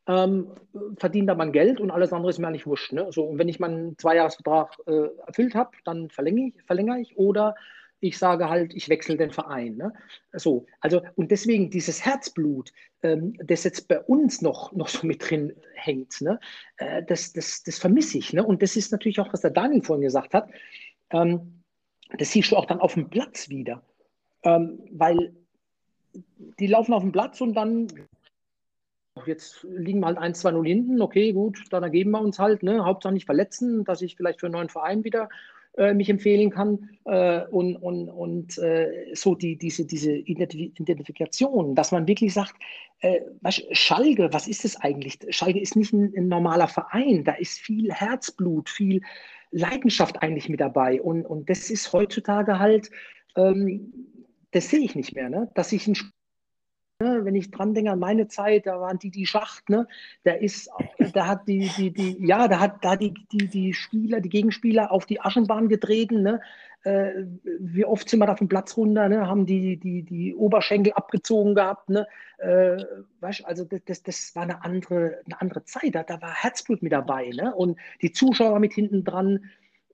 [0.09, 0.49] ähm,
[0.97, 2.93] verdient da mein Geld und alles andere ist mir eigentlich wurscht.
[2.93, 3.09] Ne?
[3.11, 7.55] So, und wenn ich meinen Zweijahresvertrag äh, erfüllt habe, dann verlängere ich, verlängere ich oder
[8.01, 9.77] ich sage halt, ich wechsle den Verein.
[9.77, 9.93] Ne?
[10.33, 15.29] So, also und deswegen dieses Herzblut, ähm, das jetzt bei uns noch, noch so mit
[15.29, 16.39] drin hängt, ne?
[16.77, 18.33] Äh, das, das, das vermisse ich.
[18.33, 18.45] Ne?
[18.45, 20.51] Und das ist natürlich auch, was der Daniel vorhin gesagt hat,
[21.11, 21.63] ähm,
[22.17, 23.83] das siehst du auch dann auf dem Platz wieder.
[24.45, 25.35] Ähm, weil
[26.59, 27.89] die laufen auf dem Platz und dann
[29.27, 31.03] Jetzt liegen wir halt 1, 2, 0 hinten.
[31.03, 32.63] Okay, gut, dann ergeben wir uns halt.
[32.63, 32.85] Ne?
[32.85, 35.29] Hauptsache nicht verletzen, dass ich vielleicht für einen neuen Verein wieder
[35.79, 36.91] äh, mich empfehlen kann.
[37.05, 42.55] Äh, und und, und äh, so die, diese, diese Identifikation, dass man wirklich sagt,
[43.01, 45.19] äh, was, Schalke, was ist das eigentlich?
[45.31, 47.25] Schalke ist nicht ein, ein, normaler Verein.
[47.25, 49.01] Da ist viel Herzblut, viel,
[49.51, 51.01] Leidenschaft eigentlich mit dabei.
[51.01, 52.91] Und, und das ist heutzutage halt,
[53.37, 53.93] ähm,
[54.51, 55.51] das sehe ich nicht mehr, ne?
[55.55, 55.97] dass ich ein
[57.01, 59.87] Ne, wenn ich dran denke an meine Zeit, da waren die die Schacht, ne?
[60.25, 60.69] Da ist,
[61.13, 64.91] da hat die, die, die, ja, da hat da die, die, die Spieler, die Gegenspieler
[64.91, 66.41] auf die Aschenbahn getreten, ne?
[66.83, 67.11] Äh,
[67.61, 69.29] wie oft sind wir da vom Platz runter, ne?
[69.29, 72.09] Haben die, die, die Oberschenkel abgezogen gehabt, ne?
[72.39, 72.85] Äh,
[73.21, 76.83] weißt, also das, das, das war eine andere, eine andere Zeit, da, da war Herzblut
[76.83, 77.55] mit dabei, ne?
[77.55, 79.45] Und die Zuschauer mit hinten dran.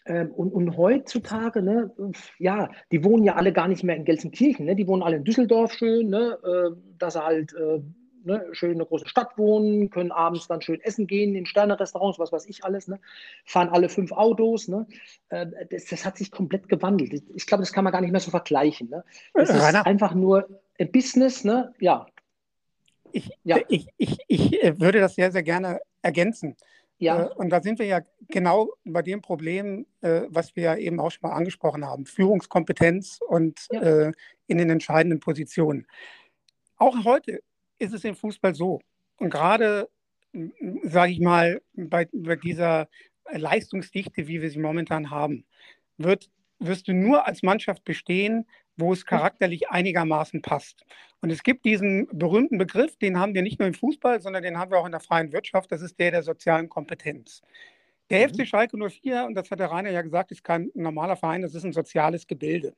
[0.07, 1.90] Ähm, und, und, heutzutage, ne,
[2.38, 5.25] ja, die wohnen ja alle gar nicht mehr in Gelsenkirchen, ne, die wohnen alle in
[5.25, 7.81] Düsseldorf schön, ne, äh, dass sie halt äh,
[8.25, 12.19] ne, schön in einer großen Stadt wohnen, können abends dann schön essen gehen in Sterne-Restaurants,
[12.19, 13.01] was weiß ich alles, ne,
[13.45, 14.87] fahren alle fünf Autos, ne,
[15.31, 17.23] äh, das, das, hat sich komplett gewandelt.
[17.35, 18.90] Ich glaube, das kann man gar nicht mehr so vergleichen.
[18.90, 19.05] Ne.
[19.35, 22.07] Es ist einfach nur ein Business, ne, ja.
[23.12, 23.59] Ich, ja.
[23.69, 26.57] ich, ich, ich äh, würde das sehr, sehr gerne ergänzen.
[26.98, 27.24] Ja.
[27.24, 31.00] Äh, und da sind wir ja genau bei dem Problem, äh, was wir ja eben
[31.00, 33.83] auch schon mal angesprochen haben, Führungskompetenz und ja.
[33.83, 34.12] Äh,
[34.46, 35.87] in den entscheidenden Positionen.
[36.76, 37.40] Auch heute
[37.78, 38.80] ist es im Fußball so.
[39.16, 39.88] Und gerade,
[40.83, 42.88] sage ich mal, bei, bei, dieser
[43.30, 45.46] Leistungsdichte, wie wir sie momentan haben,
[45.96, 50.84] wird, wirst du nur als Mannschaft bestehen, wo es charakterlich einigermaßen passt.
[51.20, 54.58] Und es gibt diesen berühmten Begriff, den haben wir nicht nur im Fußball, sondern den
[54.58, 57.40] haben wir auch in der freien Wirtschaft, das ist der der sozialen Kompetenz.
[58.10, 58.34] Der mhm.
[58.34, 61.54] FC Schalke 04, und das hat der Rainer ja gesagt, ist kein normaler Verein, das
[61.54, 62.74] ist ein soziales Gebilde.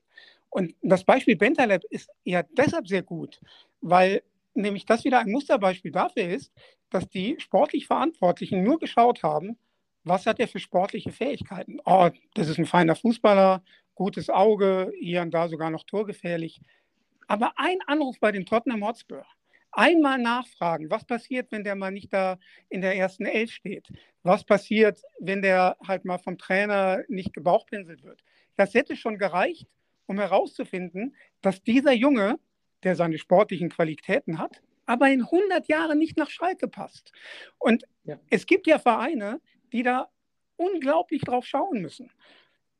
[0.50, 3.40] Und das Beispiel Bentaleb ist ja deshalb sehr gut,
[3.80, 4.22] weil
[4.54, 6.52] nämlich das wieder ein Musterbeispiel dafür ist,
[6.90, 9.58] dass die sportlich Verantwortlichen nur geschaut haben,
[10.04, 11.78] was hat er für sportliche Fähigkeiten?
[11.84, 13.62] Oh, das ist ein feiner Fußballer,
[13.96, 16.60] gutes Auge, hier und da sogar noch torgefährlich.
[17.26, 19.26] Aber ein Anruf bei dem Tottenham Hotspur,
[19.72, 23.88] einmal nachfragen, was passiert, wenn der mal nicht da in der ersten Elf steht?
[24.22, 28.22] Was passiert, wenn der halt mal vom Trainer nicht gebauchpinselt wird?
[28.54, 29.66] Das hätte schon gereicht,
[30.06, 32.38] um herauszufinden, dass dieser Junge,
[32.84, 37.12] der seine sportlichen Qualitäten hat, aber in 100 Jahren nicht nach Schalke passt.
[37.58, 38.20] Und ja.
[38.30, 39.40] es gibt ja Vereine,
[39.72, 40.08] die da
[40.56, 42.10] unglaublich drauf schauen müssen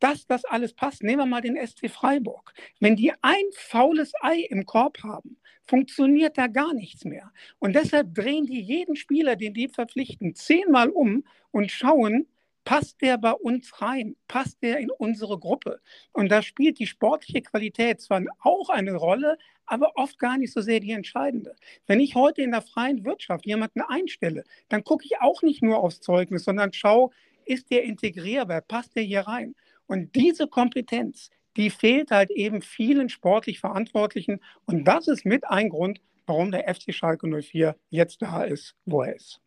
[0.01, 1.03] dass das alles passt.
[1.03, 2.53] Nehmen wir mal den SC Freiburg.
[2.81, 7.33] Wenn die ein faules Ei im Korb haben, funktioniert da gar nichts mehr.
[7.59, 12.27] Und deshalb drehen die jeden Spieler, den die verpflichten, zehnmal um und schauen,
[12.65, 14.17] passt der bei uns rein?
[14.29, 15.81] Passt der in unsere Gruppe?
[16.13, 20.61] Und da spielt die sportliche Qualität zwar auch eine Rolle, aber oft gar nicht so
[20.61, 21.57] sehr die entscheidende.
[21.87, 25.79] Wenn ich heute in der freien Wirtschaft jemanden einstelle, dann gucke ich auch nicht nur
[25.79, 27.11] aufs Zeugnis, sondern schaue,
[27.45, 28.61] ist der integrierbar?
[28.61, 29.55] Passt der hier rein?
[29.87, 34.41] Und diese Kompetenz, die fehlt halt eben vielen sportlich Verantwortlichen.
[34.67, 39.03] Und das ist mit ein Grund, warum der FC Schalke 04 jetzt da ist, wo
[39.03, 39.41] er ist.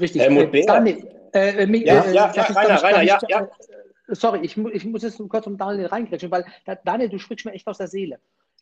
[0.00, 0.22] Richtig.
[0.22, 3.42] Helmut äh, Daniel, äh, äh, ja, äh, ja, ja, Rainer, Rainer, ja, ja.
[3.42, 6.46] Äh, sorry, ich, ich muss jetzt kurz um Daniel reingrätschen, weil
[6.84, 8.18] Daniel, du sprichst mir echt aus der Seele.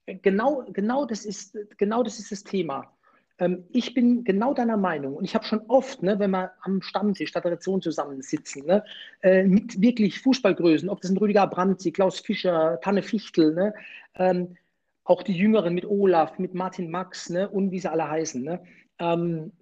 [0.06, 2.93] Genau, genau, das ist, genau das ist das Thema.
[3.38, 6.82] Ähm, ich bin genau deiner Meinung und ich habe schon oft, ne, wenn wir am
[6.82, 8.84] Stammtisch der Tradition zusammensitzen, ne,
[9.22, 13.74] äh, mit wirklich Fußballgrößen, ob das ein Rüdiger Brandzi, Klaus Fischer, Tanne Fichtel, ne,
[14.16, 14.56] ähm,
[15.04, 18.42] auch die Jüngeren mit Olaf, mit Martin Max ne, und wie sie alle heißen.
[18.42, 18.62] Ne,
[18.98, 19.52] ähm,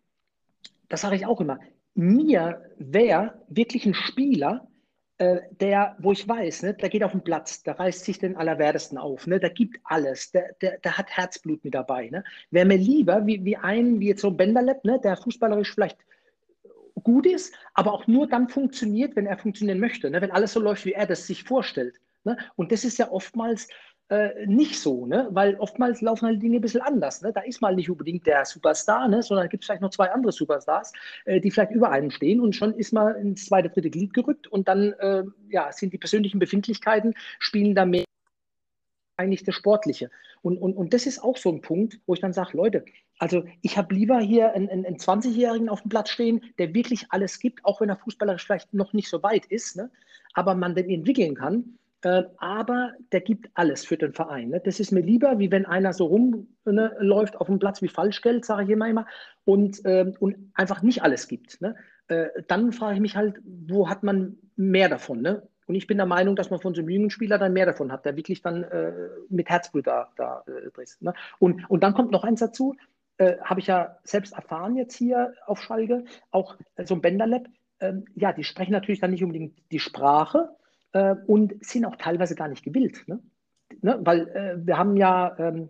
[0.88, 1.58] das sage ich auch immer.
[1.94, 4.68] Mir wäre wirklich ein Spieler,
[5.18, 8.36] äh, der, wo ich weiß, ne, der geht auf den Platz, der reißt sich den
[8.36, 12.08] Allerwertesten auf, ne, der gibt alles, der, der, der hat Herzblut mit dabei.
[12.08, 12.24] Ne.
[12.50, 15.98] Wäre mir lieber wie, wie ein, wie jetzt so Benderleb, ne, der fußballerisch vielleicht
[17.02, 20.60] gut ist, aber auch nur dann funktioniert, wenn er funktionieren möchte, ne, wenn alles so
[20.60, 22.00] läuft, wie er das sich vorstellt.
[22.24, 22.36] Ne.
[22.56, 23.68] Und das ist ja oftmals
[24.12, 25.26] äh, nicht so, ne?
[25.30, 27.22] weil oftmals laufen halt Dinge ein bisschen anders.
[27.22, 27.32] Ne?
[27.32, 29.22] Da ist mal nicht unbedingt der Superstar, ne?
[29.22, 30.92] sondern gibt es vielleicht noch zwei andere Superstars,
[31.24, 34.46] äh, die vielleicht über einem stehen und schon ist man ins zweite, dritte Glied gerückt
[34.48, 38.04] und dann äh, ja, sind die persönlichen Befindlichkeiten, spielen da mehr
[39.16, 40.10] eigentlich das Sportliche.
[40.42, 42.84] Und, und, und das ist auch so ein Punkt, wo ich dann sage, Leute,
[43.18, 47.38] also ich habe lieber hier einen, einen, 20-Jährigen auf dem Platz stehen, der wirklich alles
[47.38, 49.90] gibt, auch wenn er fußballerisch vielleicht noch nicht so weit ist, ne?
[50.34, 54.50] aber man den entwickeln kann äh, aber der gibt alles für den Verein.
[54.50, 54.60] Ne?
[54.64, 58.44] Das ist mir lieber, wie wenn einer so rumläuft ne, auf dem Platz wie Falschgeld,
[58.44, 59.06] sage ich immer immer,
[59.44, 61.60] und, äh, und einfach nicht alles gibt.
[61.60, 61.76] Ne?
[62.08, 65.22] Äh, dann frage ich mich halt, wo hat man mehr davon?
[65.22, 65.48] Ne?
[65.66, 67.92] Und ich bin der Meinung, dass man von so einem jungen Spieler dann mehr davon
[67.92, 68.92] hat, der wirklich dann äh,
[69.28, 71.02] mit Herzblut da, da äh, ist.
[71.02, 71.14] Ne?
[71.38, 72.74] Und, und dann kommt noch eins dazu,
[73.18, 77.46] äh, habe ich ja selbst erfahren jetzt hier auf Schalke, auch so ein Bänderlab,
[77.78, 80.50] ähm, ja, die sprechen natürlich dann nicht unbedingt die Sprache,
[80.92, 83.04] äh, und sind auch teilweise gar nicht gewillt.
[83.06, 83.20] Ne?
[83.80, 83.98] Ne?
[84.02, 85.68] Weil äh, wir haben ja ähm,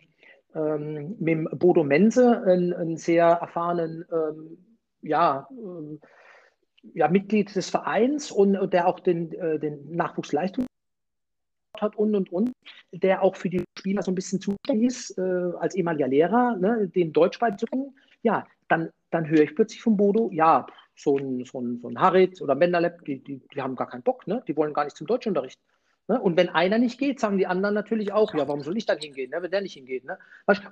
[0.55, 4.59] ähm, mit Bodo Mense einen, einen sehr erfahrenen, ähm,
[5.03, 6.01] ja, ähm,
[6.95, 10.67] ja, Mitglied des Vereins und, und der auch den, äh, den Nachwuchsleistung
[11.81, 12.53] hat und und und,
[12.93, 16.89] der auch für die Spieler so ein bisschen zuständig ist, äh, als ehemaliger Lehrer, ne,
[16.89, 21.61] den Deutsch beizubringen, ja, dann, dann höre ich plötzlich vom Bodo, ja, so ein, so
[21.61, 24.43] ein, so ein Harit oder Menderleb, die, die, die haben gar keinen Bock, ne?
[24.47, 25.61] die wollen gar nicht zum Deutschunterricht.
[26.09, 26.21] Ne?
[26.21, 28.99] Und wenn einer nicht geht, sagen die anderen natürlich auch, ja, warum soll ich dann
[28.99, 29.41] hingehen, ne?
[29.41, 30.05] wenn der nicht hingeht.
[30.05, 30.19] Ne?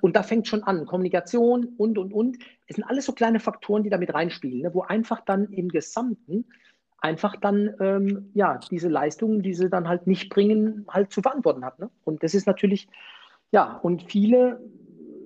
[0.01, 2.37] Und da fängt schon an, Kommunikation und, und, und.
[2.67, 4.73] Es sind alles so kleine Faktoren, die da mit reinspielen, ne?
[4.73, 6.45] wo einfach dann im Gesamten
[6.99, 11.65] einfach dann, ähm, ja, diese Leistungen, die sie dann halt nicht bringen, halt zu verantworten
[11.65, 11.79] hat.
[11.79, 11.89] Ne?
[12.03, 12.87] Und das ist natürlich,
[13.51, 14.61] ja, und viele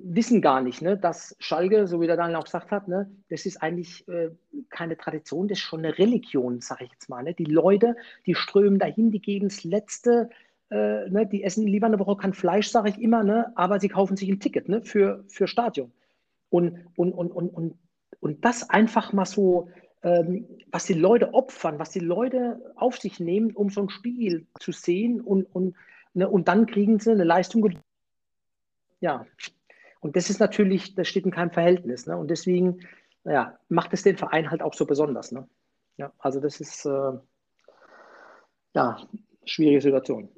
[0.08, 3.46] wissen gar nicht, ne, dass Schalke, so wie der Daniel auch gesagt hat, ne, das
[3.46, 4.30] ist eigentlich äh,
[4.70, 7.24] keine Tradition, das ist schon eine Religion, sage ich jetzt mal.
[7.24, 7.34] Ne?
[7.34, 10.30] Die Leute, die strömen dahin, die geben das Letzte,
[10.70, 13.90] äh, ne, die essen lieber eine Woche kein Fleisch, sage ich immer, ne, aber sie
[13.90, 15.92] kaufen sich ein Ticket ne, für, für Stadion.
[16.50, 17.78] Und, und, und, und, und,
[18.20, 19.70] und das einfach mal so,
[20.04, 24.46] ähm, was die Leute opfern, was die Leute auf sich nehmen, um so ein Spiel
[24.60, 25.76] zu sehen und, und,
[26.14, 27.80] ne, und dann kriegen sie eine Leistung.
[29.02, 29.26] Ja,
[30.06, 32.06] und das ist natürlich, das steht in keinem Verhältnis.
[32.06, 32.16] Ne?
[32.16, 32.82] Und deswegen
[33.24, 35.32] ja, macht es den Verein halt auch so besonders.
[35.32, 35.50] Ne?
[35.98, 37.14] Ja, also das ist äh,
[38.76, 38.98] ja
[39.46, 40.30] schwierige Situation.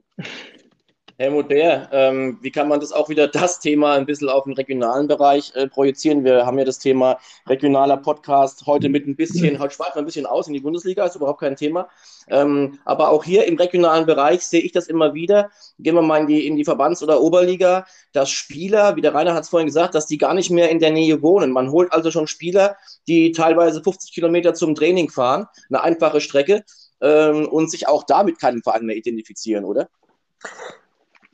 [1.19, 4.53] Helmut Bär, ähm, wie kann man das auch wieder das Thema ein bisschen auf den
[4.53, 6.23] regionalen Bereich äh, projizieren?
[6.23, 10.05] Wir haben ja das Thema regionaler Podcast heute mit ein bisschen, heute schweifen wir ein
[10.05, 11.89] bisschen aus in die Bundesliga, ist überhaupt kein Thema.
[12.27, 15.49] Ähm, aber auch hier im regionalen Bereich sehe ich das immer wieder.
[15.79, 19.33] Gehen wir mal in die, in die Verbands- oder Oberliga, dass Spieler, wie der Rainer
[19.33, 21.51] hat es vorhin gesagt, dass die gar nicht mehr in der Nähe wohnen.
[21.51, 22.77] Man holt also schon Spieler,
[23.07, 26.63] die teilweise 50 Kilometer zum Training fahren, eine einfache Strecke,
[27.01, 29.89] ähm, und sich auch damit keinem Verein mehr identifizieren, oder?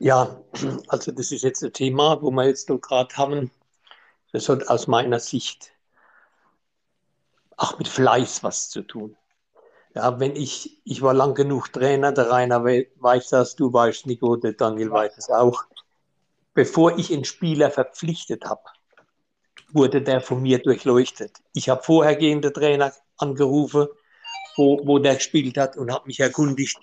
[0.04, 0.38] Ja,
[0.88, 3.50] also das ist jetzt ein Thema, wo wir jetzt gerade haben.
[4.32, 5.72] Das hat aus meiner Sicht
[7.56, 9.16] auch mit Fleiß was zu tun.
[9.94, 14.36] Ja, wenn ich, ich war lang genug Trainer, der Rainer weiß das, du weißt, Nico,
[14.36, 15.64] der Daniel weiß es auch.
[16.52, 18.64] Bevor ich einen Spieler verpflichtet habe,
[19.72, 21.38] wurde der von mir durchleuchtet.
[21.54, 23.88] Ich habe vorhergehende Trainer angerufen,
[24.56, 26.78] wo, wo der gespielt hat und habe mich erkundigt,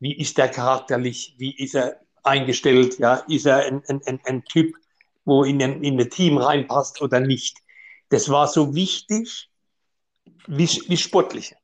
[0.00, 2.98] wie ist der charakterlich, wie ist er eingestellt?
[2.98, 4.74] Ja, ist er ein, ein, ein, Typ,
[5.24, 7.58] wo in ein, in ein Team reinpasst oder nicht?
[8.10, 9.50] Das war so wichtig
[10.46, 11.56] wie, wie sportliche.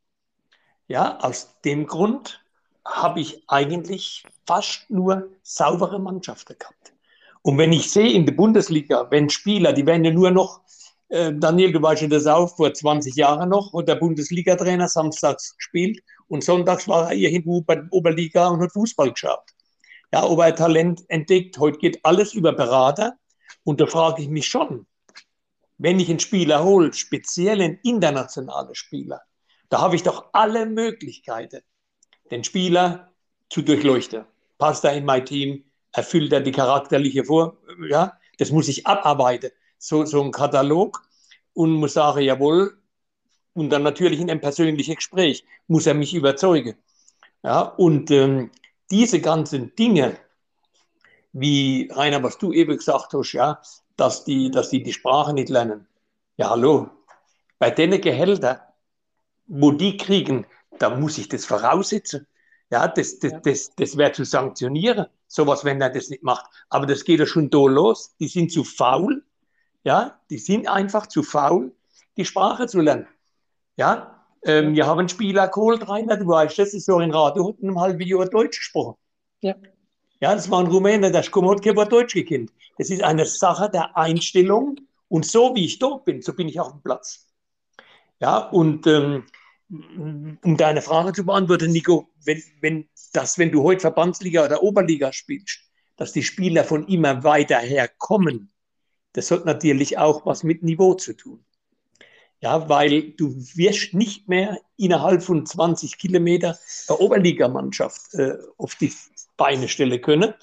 [0.89, 2.45] Ja, aus dem Grund
[2.85, 6.93] habe ich eigentlich fast nur saubere Mannschaften gehabt.
[7.43, 10.61] Und wenn ich sehe in der Bundesliga, wenn Spieler, die werden ja nur noch,
[11.09, 15.57] äh, Daniel, du weißt ja das auch, vor 20 Jahren noch, und der Bundesliga-Trainer samstags
[15.57, 19.54] gespielt und sonntags war er irgendwo bei der Oberliga und hat Fußball geschaut
[20.15, 21.59] ja, ob er Talent entdeckt.
[21.59, 23.19] Heute geht alles über Berater.
[23.65, 24.87] Und da frage ich mich schon,
[25.77, 29.23] wenn ich einen Spieler hole, speziell einen internationalen Spieler,
[29.71, 31.63] da habe ich doch alle Möglichkeiten,
[32.31, 33.13] den Spieler
[33.51, 34.25] zu durchleuchten.
[34.57, 35.65] Passt er in mein Team?
[35.91, 37.57] Erfüllt er die charakterliche Vor?
[37.89, 39.51] Ja, das muss ich abarbeiten.
[39.79, 41.03] So, so ein Katalog
[41.55, 42.79] und muss sagen, jawohl.
[43.53, 46.77] Und dann natürlich in einem persönlichen Gespräch muss er mich überzeugen.
[47.43, 48.53] Ja, und ähm,
[48.95, 50.17] diese ganzen Dinge,
[51.33, 53.61] wie Rainer, was du eben gesagt hast, ja,
[53.97, 55.89] dass die, dass die die Sprache nicht lernen.
[56.37, 56.91] Ja, hallo.
[57.59, 58.61] Bei den Gehältern,
[59.49, 60.47] wo die kriegen,
[60.79, 62.29] da muss ich das voraussetzen.
[62.71, 66.47] Ja, das, das, das, das wäre zu sanktionieren, sowas, wenn er das nicht macht.
[66.69, 68.15] Aber das geht ja schon da los.
[68.21, 69.25] Die sind zu faul.
[69.83, 71.73] Ja, die sind einfach zu faul,
[72.17, 73.09] die Sprache zu lernen.
[73.77, 74.14] Ja,
[74.45, 77.63] ähm, wir haben einen Spieler geholt, Rainer, du weißt, das ist so ein Radio, hat
[77.63, 78.97] einem halben Jahr Deutsch gesprochen.
[79.41, 79.55] Ja.
[80.21, 82.53] Ja, das war ein Rumäner, der hat kein Deutsch gekannt.
[82.79, 84.77] Das ist eine Sache der Einstellung.
[85.09, 87.27] Und so wie ich dort bin, so bin ich auch am Platz.
[88.21, 89.25] Ja, und ähm,
[89.69, 95.13] um deine Frage zu beantworten, Nico, wenn, wenn, das, wenn du heute Verbandsliga oder Oberliga
[95.13, 95.61] spielst,
[95.97, 98.51] dass die Spieler von immer weiter her kommen,
[99.13, 101.45] das hat natürlich auch was mit Niveau zu tun.
[102.45, 108.93] Ja, weil du wirst nicht mehr innerhalb von 20 Kilometer der Oberligamannschaft äh, auf die
[109.39, 110.35] Beine stellen können,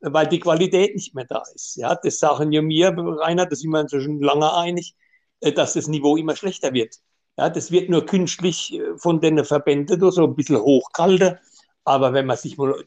[0.00, 1.76] weil die Qualität nicht mehr da ist.
[1.76, 4.96] Ja, das sagen ja mir, Rainer, da sind wir uns schon lange einig,
[5.40, 6.96] äh, dass das Niveau immer schlechter wird.
[7.36, 11.38] Ja, das wird nur künstlich äh, von den Verbänden so ein bisschen hochgehalten.
[11.84, 12.82] Aber wenn man sich mal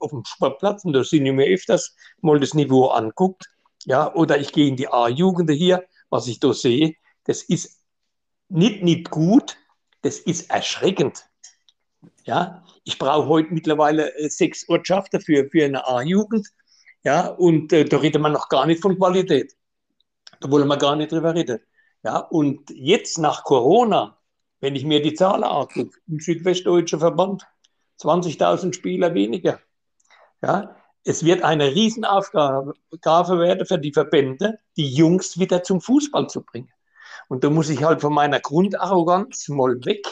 [0.00, 3.48] auf dem Sportplatz, und da sind wir öfters, mal das Niveau anguckt,
[3.84, 7.81] ja, oder ich gehe in die A-Jugend hier, was ich da sehe, das ist
[8.52, 9.56] nicht, nicht gut,
[10.02, 11.24] das ist erschreckend.
[12.24, 16.48] Ja, ich brauche heute mittlerweile äh, sechs Ortschaften für, für eine A-Jugend.
[17.04, 19.56] Ja, und äh, da redet man noch gar nicht von Qualität.
[20.40, 21.60] Da wollen wir gar nicht drüber reden.
[22.04, 24.18] Ja, und jetzt nach Corona,
[24.60, 27.44] Wenn ich mir die Zahlen angucke, im Südwestdeutschen Verband,
[28.00, 29.60] 20.000 Spieler weniger.
[30.40, 32.74] Ja, es wird eine Riesenaufgabe
[33.38, 36.70] werden für die Verbände, die Jungs wieder zum Fußball zu bringen.
[37.32, 40.06] Und da muss ich halt von meiner Grundarroganz mal weg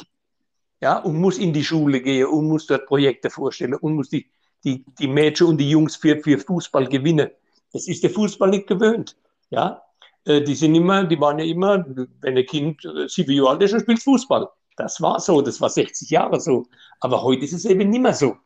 [0.81, 4.31] ja, und muss in die Schule gehen und muss dort Projekte vorstellen und muss die,
[4.65, 7.29] die, die Mädchen und die Jungs für, für Fußball gewinnen.
[7.75, 9.19] Das ist der Fußball nicht gewöhnt.
[9.51, 9.83] Ja,
[10.25, 11.85] äh, die sind immer, die waren ja immer,
[12.23, 14.49] wenn ein Kind äh, sieben Jahre alt ist, dann spielt Fußball.
[14.79, 16.69] Das war so, das war 60 Jahre so.
[17.01, 18.39] Aber heute ist es eben nicht mehr so.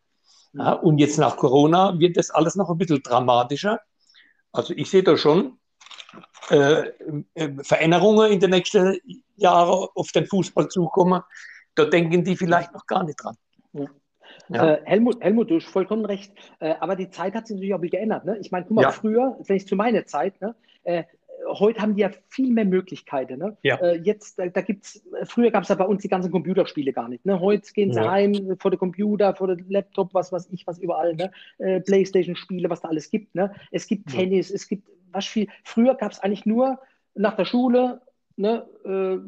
[0.53, 3.79] Ja, und jetzt nach Corona wird das alles noch ein bisschen dramatischer.
[4.51, 5.59] Also ich sehe da schon
[6.51, 6.91] äh,
[7.35, 8.99] äh Veränderungen in den nächsten
[9.37, 11.23] Jahren auf den Fußball zukommen.
[11.75, 13.37] Da denken die vielleicht noch gar nicht dran.
[14.49, 14.75] Ja.
[14.75, 16.33] Äh, Helmut, Helmut, du hast vollkommen recht.
[16.61, 18.25] Äh, aber die Zeit hat sich natürlich auch geändert.
[18.25, 18.39] Ne?
[18.39, 18.91] Ich meine, guck mal, ja.
[18.91, 21.05] früher, wenn ich zu meiner Zeit, ne, äh,
[21.47, 23.39] heute haben die ja viel mehr Möglichkeiten.
[23.39, 23.57] Ne?
[23.63, 23.77] Ja.
[23.77, 27.09] Äh, jetzt, da, da gibt's, früher gab es ja bei uns die ganzen Computerspiele gar
[27.09, 27.25] nicht.
[27.25, 27.41] Ne?
[27.41, 28.11] Heute gehen sie ja.
[28.11, 31.31] heim vor der Computer, vor der Laptop, was weiß ich, was überall, ne?
[31.59, 33.35] Äh, Playstation-Spiele, was da alles gibt.
[33.35, 33.55] Ne?
[33.71, 34.19] Es gibt ja.
[34.19, 35.49] Tennis, es gibt was viel.
[35.65, 36.79] Früher gab es eigentlich nur
[37.15, 38.01] nach der Schule,
[38.37, 39.19] ne, äh,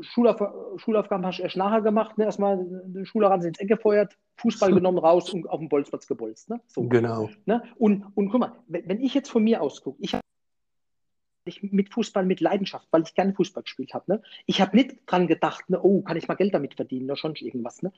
[0.00, 0.42] Schulauf
[0.76, 2.24] Schulaufgaben hast du erst nachher gemacht, ne?
[2.24, 6.50] erstmal den Schulrand ins Eck gefeuert, Fußball genommen, raus und auf dem Bolzplatz gebolzt.
[6.50, 6.60] Ne?
[6.66, 6.82] So.
[6.88, 7.30] Genau.
[7.46, 7.62] Ne?
[7.76, 10.22] Und, und guck mal, wenn, wenn ich jetzt von mir ausgucke, ich habe
[11.44, 14.04] ich mit Fußball mit Leidenschaft, weil ich gerne Fußball gespielt habe.
[14.08, 14.22] Ne?
[14.46, 17.34] Ich habe nicht dran gedacht, ne, oh, kann ich mal Geld damit verdienen oder schon
[17.34, 17.82] irgendwas.
[17.82, 17.92] Ne?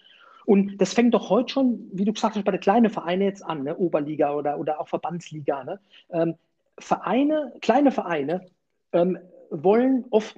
[0.45, 3.45] Und das fängt doch heute schon, wie du gesagt hast, bei den kleinen Vereinen jetzt
[3.45, 3.77] an, ne?
[3.77, 5.65] Oberliga oder, oder auch Verbandsliga.
[5.65, 5.81] Ne?
[6.11, 6.35] Ähm,
[6.79, 8.47] Vereine, kleine Vereine
[8.93, 9.19] ähm,
[9.51, 10.37] wollen oft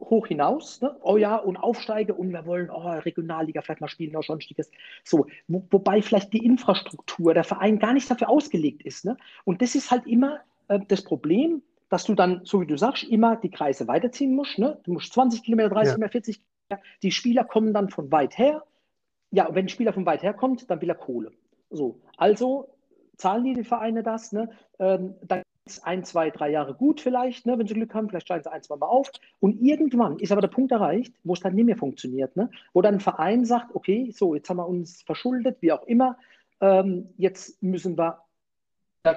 [0.00, 0.96] hoch hinaus, ne?
[1.02, 4.70] oh ja, und aufsteige und wir wollen oh, Regionalliga vielleicht mal spielen oder sonstiges.
[5.04, 9.04] So, wo, wobei vielleicht die Infrastruktur, der Verein gar nicht dafür ausgelegt ist.
[9.04, 9.16] Ne?
[9.44, 11.62] Und das ist halt immer äh, das Problem,
[11.92, 14.58] dass du dann, so wie du sagst, immer die Kreise weiterziehen musst.
[14.58, 14.80] Ne?
[14.84, 15.94] Du musst 20 Kilometer, 30 ja.
[15.96, 16.88] Kilometer, 40 Kilometer.
[17.02, 18.64] Die Spieler kommen dann von weit her.
[19.30, 21.32] Ja, und wenn ein Spieler von weit her kommt, dann will er Kohle.
[21.68, 22.70] So, also
[23.18, 24.32] zahlen die, die Vereine das.
[24.32, 24.48] Ne?
[24.78, 28.26] Ähm, dann ist ein, zwei, drei Jahre gut vielleicht, ne, wenn sie Glück haben, vielleicht
[28.26, 29.12] steigen sie ein, zwei Mal auf.
[29.40, 32.34] Und irgendwann ist aber der Punkt erreicht, wo es dann nicht mehr funktioniert.
[32.36, 32.48] Ne?
[32.72, 36.16] Wo dann ein Verein sagt, okay, so, jetzt haben wir uns verschuldet, wie auch immer,
[36.62, 38.21] ähm, jetzt müssen wir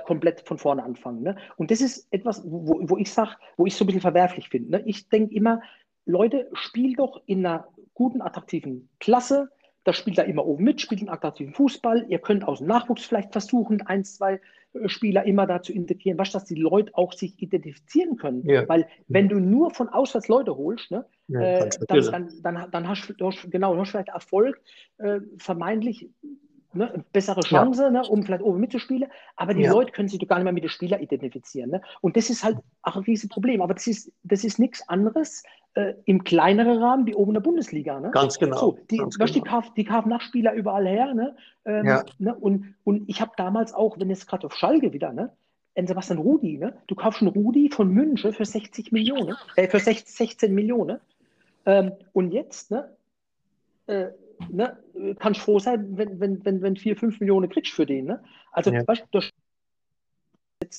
[0.05, 1.21] komplett von vorne anfangen.
[1.21, 1.35] Ne?
[1.57, 4.71] Und das ist etwas, wo, wo ich sage, wo ich so ein bisschen verwerflich finde.
[4.71, 4.83] Ne?
[4.85, 5.61] Ich denke immer,
[6.05, 9.49] Leute, spielt doch in einer guten, attraktiven Klasse.
[9.83, 12.05] Da spielt er immer oben mit, spielt einen attraktiven Fußball.
[12.09, 14.41] Ihr könnt aus dem Nachwuchs vielleicht versuchen, ein, zwei
[14.73, 18.43] äh, Spieler immer da zu integrieren, was, dass die Leute auch sich identifizieren können.
[18.47, 18.67] Ja.
[18.67, 22.87] Weil wenn du nur von auswärts Leute holst, ne, ja, äh, dann, dann, dann, dann,
[22.87, 24.59] hast du genau, hast vielleicht Erfolg,
[24.97, 26.09] äh, vermeintlich
[26.75, 27.89] ne, bessere Chance, ja.
[27.89, 29.09] ne, um vielleicht oben mitzuspielen.
[29.35, 29.71] Aber die ja.
[29.71, 31.71] Leute können sich doch gar nicht mehr mit den Spielern identifizieren.
[31.71, 31.81] Ne?
[32.01, 33.61] Und das ist halt auch ein riesiges Problem.
[33.61, 35.43] Aber das ist, das ist nichts anderes
[35.75, 37.99] äh, im kleineren Rahmen wie oben in der Bundesliga.
[37.99, 38.11] Ne?
[38.11, 38.57] Ganz genau.
[38.57, 39.31] So, die, Ganz genau.
[39.31, 41.13] die, kaufen, die kaufen Nachspieler überall her.
[41.13, 41.35] Ne?
[41.65, 42.03] Ähm, ja.
[42.19, 42.35] ne?
[42.35, 45.31] Und, und ich habe damals auch, wenn jetzt gerade auf Schalke wieder, ne?
[45.77, 46.73] Sebastian Rudi, ne?
[46.87, 51.01] du kaufst einen Rudi von München für 60 Millionen, äh, für 16, 16 Millionen.
[51.65, 52.89] Ähm, und jetzt, ne?
[53.87, 54.07] Äh,
[54.49, 54.77] ne,
[55.19, 58.05] kannst froh sein, wenn, wenn, wenn, wenn 4, 5 Millionen kriegst für den.
[58.05, 58.23] Ne?
[58.51, 58.87] Also, ja.
[58.87, 59.19] weißt du,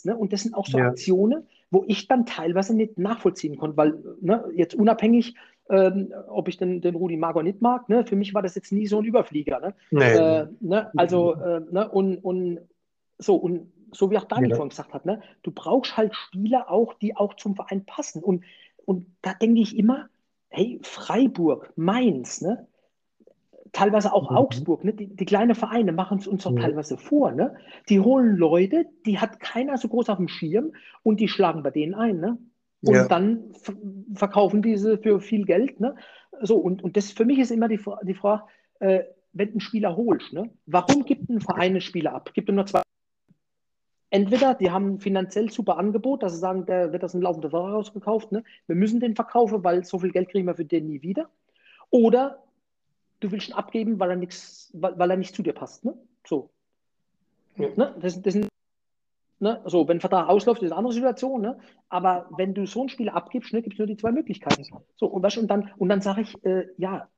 [0.05, 0.17] ne?
[0.17, 0.89] und das sind auch so ja.
[0.89, 5.35] Aktionen, wo ich dann teilweise nicht nachvollziehen konnte, weil ne, jetzt unabhängig,
[5.69, 8.55] ähm, ob ich den, den Rudi mag oder nicht mag, ne, für mich war das
[8.55, 9.61] jetzt nie so ein Überflieger.
[9.61, 9.75] Ne?
[9.91, 10.13] Nee.
[10.13, 10.91] Äh, ne?
[10.97, 11.89] Also, äh, ne?
[11.89, 12.61] und, und
[13.19, 14.57] so, und so wie auch Daniel ja.
[14.57, 15.23] vorhin gesagt hat, ne?
[15.43, 18.23] du brauchst halt Spieler auch, die auch zum Verein passen.
[18.23, 18.45] Und,
[18.85, 20.09] und da denke ich immer,
[20.49, 22.67] hey, Freiburg, Mainz, ne?
[23.77, 24.37] Teilweise auch mhm.
[24.37, 24.95] Augsburg, ne?
[24.95, 26.61] die, die kleinen Vereine machen es uns doch mhm.
[26.61, 27.33] teilweise vor.
[27.33, 27.57] Ne?
[27.89, 31.71] Die holen Leute, die hat keiner so groß auf dem Schirm und die schlagen bei
[31.71, 32.19] denen ein.
[32.19, 32.39] Ne?
[32.83, 33.07] Und ja.
[33.07, 33.53] dann
[34.15, 35.79] verkaufen diese für viel Geld.
[35.79, 35.95] Ne?
[36.41, 38.45] So, und, und das für mich ist immer die, die Frage,
[38.81, 40.51] äh, wenn einen Spieler holst, ne?
[40.65, 42.33] warum gibt ein Verein einen Spieler ab?
[42.33, 42.81] Gibt er nur zwei?
[44.09, 47.51] Entweder die haben ein finanziell super Angebot, dass sie sagen, der wird das ein laufender
[47.51, 48.43] Vertrag rausgekauft, ne?
[48.67, 51.29] wir müssen den verkaufen, weil so viel Geld kriegen wir für den nie wieder.
[51.91, 52.46] Oder
[53.21, 55.85] du willst ihn abgeben, weil er, nix, weil, weil er nicht zu dir passt.
[55.85, 55.95] Ne?
[56.27, 56.51] So.
[57.57, 57.69] Ja.
[57.77, 57.95] Ne?
[58.01, 59.61] Das, das, ne?
[59.65, 61.43] so, wenn ein Vertrag ausläuft, ist eine andere Situation.
[61.43, 61.59] Ne?
[61.89, 64.65] Aber wenn du so einen Spieler abgibst, ne, gibt es nur die zwei Möglichkeiten.
[64.97, 67.09] So, und, weißt, und dann, und dann sage ich, äh, ja,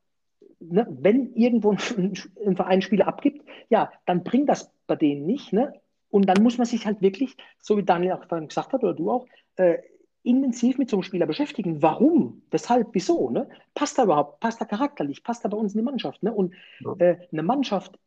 [0.61, 2.15] ne, wenn irgendwo ein,
[2.47, 5.53] ein Verein Spieler abgibt, ja, dann bringt das bei denen nicht.
[5.53, 5.73] Ne?
[6.11, 9.11] Und dann muss man sich halt wirklich, so wie Daniel auch gesagt hat, oder du
[9.11, 9.27] auch,
[9.57, 9.79] äh,
[10.29, 11.83] intensiv mit so einem Spieler beschäftigen.
[11.83, 12.43] Warum?
[12.51, 12.89] Weshalb?
[12.93, 13.31] Wieso?
[13.31, 13.49] Ne?
[13.75, 14.41] Passt er überhaupt?
[14.41, 15.25] Passt er charakterlich?
[15.25, 16.23] Passt er bei uns in die Mannschaft?
[16.23, 16.33] Ne?
[16.33, 16.95] Und ja.
[16.99, 17.99] äh, eine Mannschaft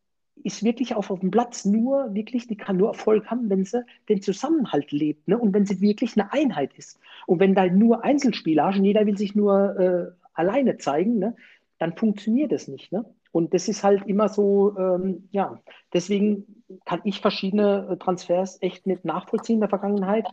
[0.44, 3.84] ist wirklich auf, auf dem Platz nur, wirklich, die kann nur Erfolg haben, wenn sie
[4.10, 5.38] den Zusammenhalt lebt ne?
[5.38, 7.00] und wenn sie wirklich eine Einheit ist.
[7.28, 11.36] Und wenn da nur Einzelspieler hast und jeder will sich nur äh, alleine zeigen, ne,
[11.80, 12.92] dann funktioniert es nicht.
[12.92, 13.06] Ne?
[13.32, 15.62] Und das ist halt immer so, ähm, ja,
[15.94, 20.28] deswegen kann ich verschiedene äh, Transfers echt nicht nachvollziehen in der Vergangenheit.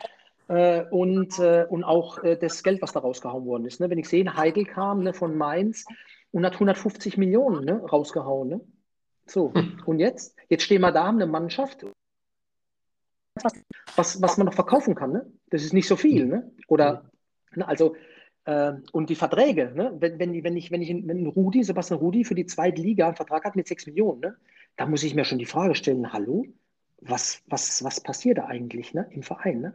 [0.49, 3.81] Äh, und, äh, und auch äh, das Geld, was da rausgehauen worden ist.
[3.81, 3.91] Ne?
[3.91, 5.85] Wenn ich sehe, Heidel kam ne, von Mainz
[6.31, 8.49] und hat 150 Millionen ne, rausgehauen.
[8.49, 8.61] Ne?
[9.27, 9.83] So, hm.
[9.85, 10.37] und jetzt?
[10.49, 11.85] Jetzt stehen wir da, haben eine Mannschaft,
[13.95, 15.13] was, was man noch verkaufen kann.
[15.13, 15.31] Ne?
[15.51, 16.25] Das ist nicht so viel.
[16.25, 16.51] Ne?
[16.67, 17.11] Oder,
[17.55, 17.95] ne, also,
[18.47, 19.95] äh, und die Verträge, ne?
[19.99, 23.17] wenn, wenn, wenn ich, wenn ich wenn Rudi, Sebastian Rudi für die zweite Liga einen
[23.17, 24.37] Vertrag hat mit 6 Millionen, ne?
[24.77, 26.47] da muss ich mir schon die Frage stellen, hallo,
[27.03, 29.07] was, was, was passiert da eigentlich ne?
[29.11, 29.61] im Verein?
[29.61, 29.75] Ne?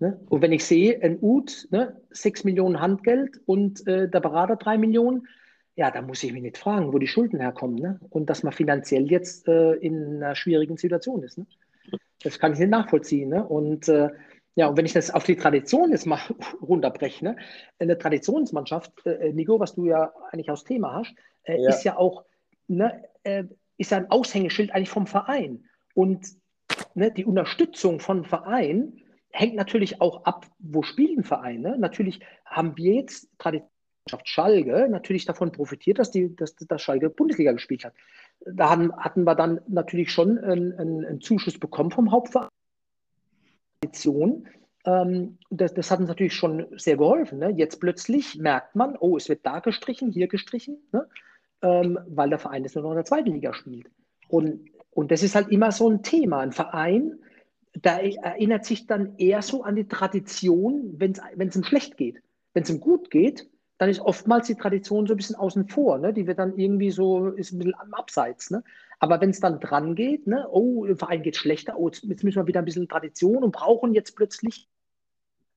[0.00, 0.18] Ne?
[0.28, 4.78] Und wenn ich sehe, ein UT, ne, 6 Millionen Handgeld und äh, der Berater 3
[4.78, 5.28] Millionen,
[5.76, 7.76] ja, da muss ich mich nicht fragen, wo die Schulden herkommen.
[7.76, 8.00] Ne?
[8.08, 11.38] Und dass man finanziell jetzt äh, in einer schwierigen Situation ist.
[11.38, 11.46] Ne?
[12.22, 13.28] Das kann ich nicht nachvollziehen.
[13.28, 13.46] Ne?
[13.46, 14.08] Und äh,
[14.56, 16.20] ja, und wenn ich das auf die Tradition jetzt mal
[16.62, 17.36] runterbreche, ne?
[17.78, 21.68] eine Traditionsmannschaft, äh, Nico, was du ja eigentlich aus Thema hast, äh, ja.
[21.68, 22.24] ist ja auch,
[22.68, 23.44] ne, äh,
[23.76, 25.64] ist ja ein Aushängeschild eigentlich vom Verein.
[25.94, 26.26] Und
[26.94, 31.78] ne, die Unterstützung von Verein hängt natürlich auch ab, wo spielen Vereine.
[31.78, 33.70] Natürlich haben wir jetzt Tradition.
[34.24, 37.94] Schalke natürlich davon profitiert, dass, die, dass, dass Schalke Bundesliga gespielt hat.
[38.44, 42.48] Da hatten, hatten wir dann natürlich schon einen, einen, Zuschuss bekommen vom Hauptverein.
[44.86, 47.38] Ähm, das, das, hat uns natürlich schon sehr geholfen.
[47.38, 47.50] Ne?
[47.50, 51.06] Jetzt plötzlich merkt man, oh, es wird da gestrichen, hier gestrichen, ne?
[51.62, 53.90] ähm, weil der Verein jetzt nur noch in der zweiten Liga spielt.
[54.28, 56.40] Und, und das ist halt immer so ein Thema.
[56.40, 57.18] Ein Verein
[57.72, 62.22] da erinnert sich dann eher so an die Tradition, wenn es ihm schlecht geht.
[62.52, 63.48] Wenn es ihm gut geht,
[63.78, 65.98] dann ist oftmals die Tradition so ein bisschen außen vor.
[65.98, 66.12] Ne?
[66.12, 68.50] Die wird dann irgendwie so, ist ein bisschen am Abseits.
[68.50, 68.62] Ne?
[68.98, 70.46] Aber wenn es dann dran geht, ne?
[70.50, 73.94] oh, dem Verein geht schlechter, oh, jetzt, müssen wir wieder ein bisschen Tradition und brauchen
[73.94, 74.68] jetzt plötzlich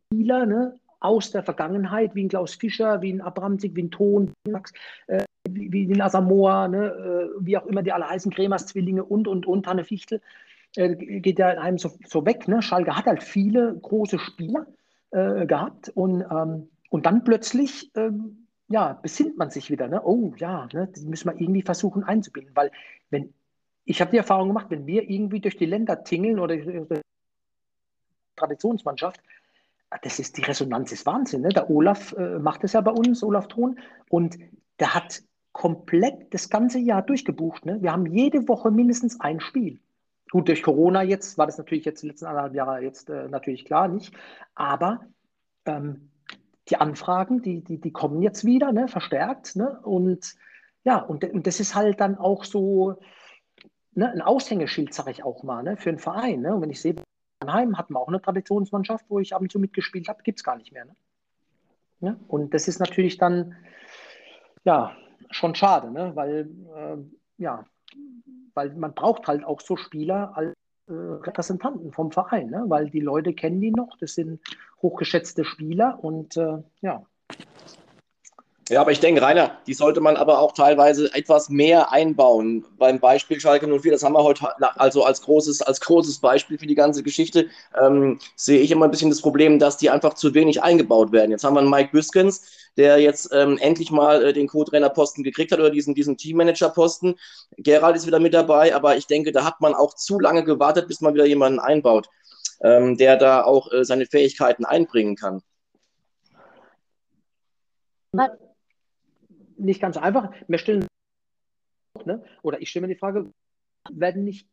[0.07, 0.79] Spieler ne?
[1.01, 4.31] aus der Vergangenheit, wie ein Klaus Fischer, wie ein Abramsig, wie ein Ton,
[5.07, 6.85] äh, wie, wie ein Asamoah, ne?
[6.85, 10.21] äh, wie auch immer die alle heißen, Kremers Zwillinge und, und, und, Hanne Fichtel
[10.75, 12.47] äh, geht ja einem so, so, weg.
[12.47, 12.61] Ne?
[12.61, 14.65] Schalke hat halt viele große Spieler
[15.11, 19.87] äh, gehabt und, ähm, und dann plötzlich ähm, ja, besinnt man sich wieder.
[19.87, 20.01] Ne?
[20.03, 20.87] Oh ja, ne?
[20.95, 22.71] die müssen wir irgendwie versuchen einzubinden, weil
[23.09, 23.33] wenn
[23.85, 26.57] ich habe die Erfahrung gemacht, wenn wir irgendwie durch die Länder tingeln oder
[28.35, 29.21] Traditionsmannschaft,
[30.01, 31.41] das ist die Resonanz ist Wahnsinn.
[31.41, 31.49] Ne?
[31.49, 33.77] Der Olaf äh, macht es ja bei uns, Olaf Thron,
[34.09, 34.37] und
[34.79, 35.21] der hat
[35.51, 37.65] komplett das ganze Jahr durchgebucht.
[37.65, 37.81] Ne?
[37.81, 39.79] Wir haben jede Woche mindestens ein Spiel.
[40.33, 43.65] Gut, durch Corona jetzt war das natürlich jetzt die letzten anderthalb Jahre jetzt äh, natürlich
[43.65, 44.15] klar nicht.
[44.55, 45.05] Aber
[45.65, 46.09] ähm,
[46.69, 49.55] die Anfragen, die, die, die kommen jetzt wieder, ne, verstärkt.
[49.55, 49.79] Ne?
[49.81, 50.33] Und
[50.85, 52.99] ja, und, und das ist halt dann auch so
[53.93, 56.41] ne, ein Aushängeschild, sage ich auch mal, ne, für einen Verein.
[56.41, 56.55] Ne?
[56.55, 56.95] Und wenn ich sehe,
[57.39, 60.43] Mannheim hatten wir auch eine Traditionsmannschaft, wo ich ab und zu mitgespielt habe, gibt es
[60.43, 60.85] gar nicht mehr.
[60.85, 60.95] Ne?
[61.99, 62.15] Ja?
[62.27, 63.55] Und das ist natürlich dann
[64.63, 64.97] ja
[65.29, 66.15] schon schade, ne?
[66.15, 66.97] weil äh,
[67.37, 67.65] ja,
[68.53, 70.53] weil man braucht halt auch so Spieler als
[70.87, 72.65] äh, Repräsentanten vom Verein, ne?
[72.67, 74.41] weil die Leute kennen die noch, das sind
[74.81, 77.05] hochgeschätzte Spieler und äh, ja.
[78.69, 82.65] Ja, aber ich denke, Rainer, die sollte man aber auch teilweise etwas mehr einbauen.
[82.77, 84.47] Beim Beispiel Schalke 04, das haben wir heute
[84.79, 87.49] also als großes, als großes Beispiel für die ganze Geschichte,
[87.81, 91.31] ähm, sehe ich immer ein bisschen das Problem, dass die einfach zu wenig eingebaut werden.
[91.31, 95.51] Jetzt haben wir einen Mike Büskens, der jetzt ähm, endlich mal äh, den Co-Trainer-Posten gekriegt
[95.51, 97.15] hat oder diesen, diesen Teammanager-Posten.
[97.57, 100.87] Gerald ist wieder mit dabei, aber ich denke, da hat man auch zu lange gewartet,
[100.87, 102.09] bis man wieder jemanden einbaut,
[102.61, 105.41] ähm, der da auch äh, seine Fähigkeiten einbringen kann.
[109.57, 110.31] Nicht ganz einfach.
[110.47, 110.87] Wir stellen,
[112.05, 112.23] ne?
[112.41, 113.31] oder ich stelle mir die Frage,
[113.91, 114.47] werden nicht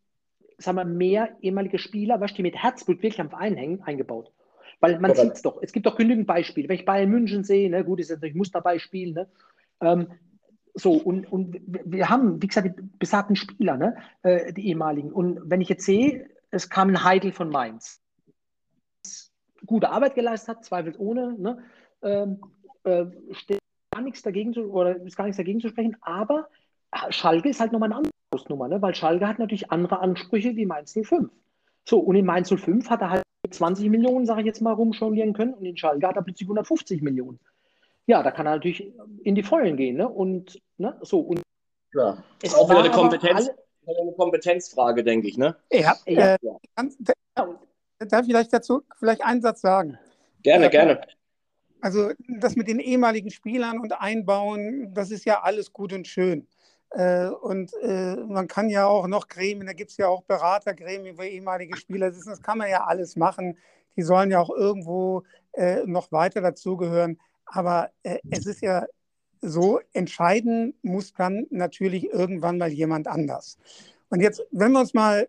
[0.61, 4.31] sagen wir, mehr ehemalige Spieler, was die mit Herzblut wirklich am Verein hängen, eingebaut?
[4.81, 5.59] Weil man sieht es doch.
[5.63, 6.69] Es gibt doch genügend Beispiele.
[6.69, 9.29] Wenn ich Bayern München sehe, ne, gut, ist natürlich Musterbeispiel, ne?
[9.81, 10.09] Ähm,
[10.75, 15.13] so, und, und wir haben, wie gesagt, die besagten Spieler, ne, äh, die ehemaligen.
[15.13, 18.01] Und wenn ich jetzt sehe, es kam ein Heidel von Mainz.
[19.67, 21.63] Gute Arbeit geleistet hat, zweifelsohne, ne,
[22.03, 22.41] ähm,
[22.85, 23.59] äh, steht
[23.93, 26.49] gar nichts dagegen zu, oder ist gar nichts dagegen zu sprechen, aber
[27.11, 30.67] Schalke ist halt nochmal eine andere Hausnummer, ne, weil Schalke hat natürlich andere Ansprüche wie
[30.67, 31.31] Mainz 05.
[31.87, 35.33] So, und in Mainz 05 hat er halt 20 Millionen, sage ich jetzt mal, rumjonglieren
[35.33, 37.39] können und in Schalke hat er plötzlich 150 Millionen.
[38.07, 39.97] Ja, da kann er natürlich in die Vollen gehen.
[39.97, 40.09] Ne?
[40.09, 41.21] Und ne, so.
[41.21, 41.43] Und
[41.95, 42.23] ja.
[42.43, 43.49] ist auch wieder eine, Kompetenz,
[43.87, 44.01] alle...
[44.01, 45.39] eine Kompetenzfrage, denke ich.
[45.39, 45.57] Ne?
[45.73, 46.35] Ja, ja.
[46.35, 47.59] Äh, ja.
[47.99, 49.99] Darf ich vielleicht dazu vielleicht einen Satz sagen?
[50.43, 51.01] Gerne, äh, gerne.
[51.81, 52.11] Also
[52.41, 56.47] das mit den ehemaligen Spielern und Einbauen, das ist ja alles gut und schön.
[56.91, 61.17] Äh, und äh, man kann ja auch noch Gremien, da gibt es ja auch Beratergremien,
[61.17, 63.57] wo ehemalige Spieler sitzen, das kann man ja alles machen.
[63.97, 65.23] Die sollen ja auch irgendwo
[65.53, 67.19] äh, noch weiter dazugehören.
[67.45, 68.87] Aber es ist ja
[69.41, 73.59] so entscheiden muss dann natürlich irgendwann mal jemand anders.
[74.09, 75.29] Und jetzt, wenn wir uns mal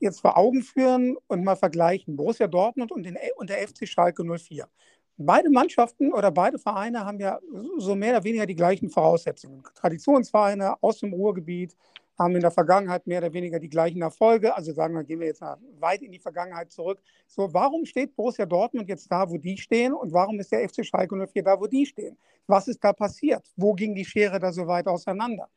[0.00, 4.24] jetzt vor Augen führen und mal vergleichen, Borussia Dortmund und, den, und der FC Schalke
[4.24, 4.68] 04.
[5.16, 7.38] Beide Mannschaften oder beide Vereine haben ja
[7.78, 9.62] so mehr oder weniger die gleichen Voraussetzungen.
[9.74, 11.76] Traditionsvereine aus dem Ruhrgebiet
[12.18, 14.56] haben in der Vergangenheit mehr oder weniger die gleichen Erfolge.
[14.56, 17.00] Also sagen wir, gehen wir jetzt mal weit in die Vergangenheit zurück.
[17.26, 19.92] So, warum steht Borussia Dortmund jetzt da, wo die stehen?
[19.92, 22.16] Und warum ist der FC Schalke 04 da, wo die stehen?
[22.46, 23.52] Was ist da passiert?
[23.56, 25.48] Wo ging die Schere da so weit auseinander?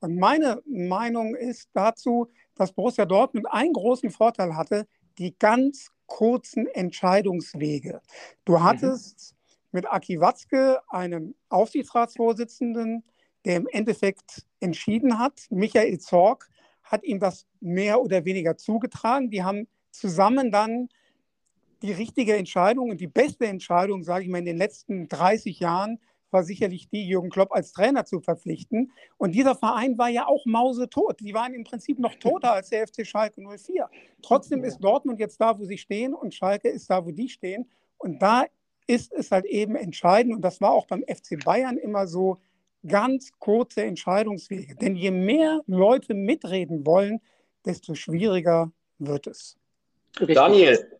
[0.00, 4.86] Und meine Meinung ist dazu, dass Borussia Dortmund einen großen Vorteil hatte,
[5.18, 8.00] die ganz kurzen Entscheidungswege.
[8.44, 8.64] Du mhm.
[8.64, 9.68] hattest mhm.
[9.72, 13.04] mit Aki Watzke einen Aufsichtsratsvorsitzenden,
[13.44, 15.46] der im Endeffekt entschieden hat.
[15.50, 16.48] Michael Zorg
[16.82, 19.30] hat ihm das mehr oder weniger zugetragen.
[19.30, 20.88] Die haben zusammen dann
[21.82, 26.00] die richtige Entscheidung und die beste Entscheidung, sage ich mal, in den letzten 30 Jahren
[26.34, 28.92] war sicherlich die, Jürgen Klopp als Trainer zu verpflichten.
[29.16, 31.20] Und dieser Verein war ja auch mausetot.
[31.20, 33.88] Die waren im Prinzip noch toter als der FC Schalke 04.
[34.20, 37.70] Trotzdem ist Dortmund jetzt da, wo sie stehen und Schalke ist da, wo die stehen.
[37.96, 38.44] Und da
[38.86, 42.38] ist es halt eben entscheidend, und das war auch beim FC Bayern immer so,
[42.86, 44.74] ganz kurze Entscheidungswege.
[44.76, 47.20] Denn je mehr Leute mitreden wollen,
[47.64, 49.56] desto schwieriger wird es.
[50.20, 50.98] Daniel,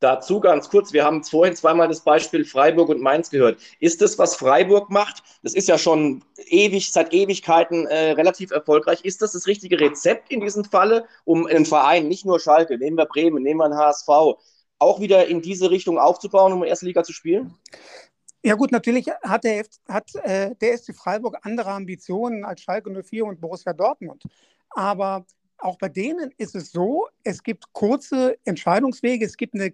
[0.00, 3.58] Dazu ganz kurz, wir haben vorhin zweimal das Beispiel Freiburg und Mainz gehört.
[3.80, 9.04] Ist das, was Freiburg macht, das ist ja schon ewig, seit Ewigkeiten äh, relativ erfolgreich,
[9.04, 12.98] ist das das richtige Rezept in diesem Falle, um einen Verein, nicht nur Schalke, nehmen
[12.98, 14.08] wir Bremen, nehmen wir einen HSV,
[14.78, 17.54] auch wieder in diese Richtung aufzubauen, um in der Liga zu spielen?
[18.44, 23.24] Ja gut, natürlich hat der, hat, äh, der SC Freiburg andere Ambitionen als Schalke 04
[23.24, 24.24] und Borussia Dortmund.
[24.70, 25.24] Aber
[25.58, 29.72] auch bei denen ist es so, es gibt kurze Entscheidungswege, es gibt eine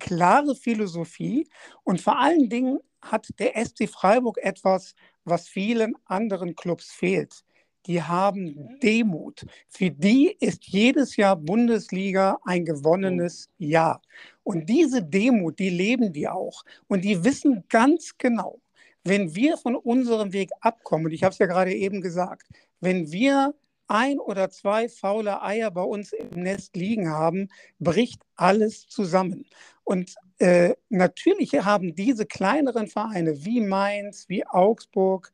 [0.00, 1.48] klare Philosophie
[1.84, 4.94] und vor allen Dingen hat der SC Freiburg etwas,
[5.24, 7.44] was vielen anderen Clubs fehlt.
[7.86, 9.46] Die haben Demut.
[9.68, 14.02] Für die ist jedes Jahr Bundesliga ein gewonnenes Jahr.
[14.42, 16.62] Und diese Demut, die leben die auch.
[16.88, 18.60] Und die wissen ganz genau,
[19.04, 22.48] wenn wir von unserem Weg abkommen, und ich habe es ja gerade eben gesagt,
[22.80, 23.54] wenn wir
[23.90, 29.46] ein oder zwei faule Eier bei uns im Nest liegen haben, bricht alles zusammen.
[29.84, 35.32] Und äh, natürlich haben diese kleineren Vereine wie Mainz, wie Augsburg,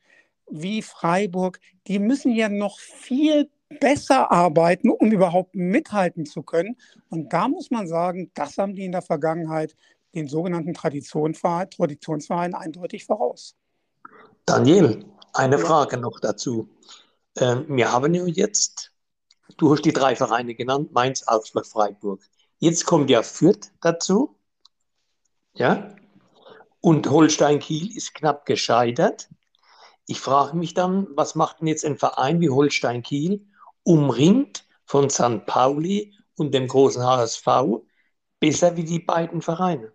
[0.49, 3.51] wie Freiburg, die müssen ja noch viel
[3.81, 6.77] besser arbeiten, um überhaupt mithalten zu können.
[7.11, 9.75] Und da muss man sagen, das haben die in der Vergangenheit
[10.15, 13.55] den sogenannten Traditionsverein, Traditionsverein eindeutig voraus.
[14.47, 15.05] Daniel,
[15.35, 16.69] eine Frage noch dazu.
[17.37, 18.93] Ähm, wir haben ja jetzt,
[19.57, 22.23] du hast die drei Vereine genannt, Mainz, Augsburg, Freiburg.
[22.59, 24.39] Jetzt kommt ja Fürth dazu.
[25.55, 25.95] Ja?
[26.81, 29.29] Und Holstein Kiel ist knapp gescheitert.
[30.07, 33.47] Ich frage mich dann, was macht denn jetzt ein Verein wie Holstein Kiel,
[33.83, 35.45] umringt von St.
[35.47, 37.47] Pauli und dem großen HSV,
[38.41, 39.93] besser wie die beiden Vereine?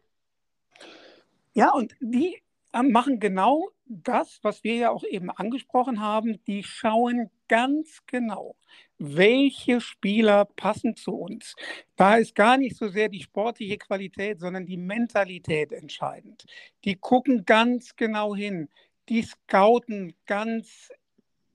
[1.54, 2.41] Ja, und die
[2.74, 6.44] machen genau das, was wir ja auch eben angesprochen haben.
[6.46, 8.56] Die schauen ganz genau,
[8.98, 11.56] welche Spieler passen zu uns.
[11.98, 16.46] Da ist gar nicht so sehr die sportliche Qualität, sondern die Mentalität entscheidend.
[16.86, 18.70] Die gucken ganz genau hin.
[19.10, 20.90] Die scouten ganz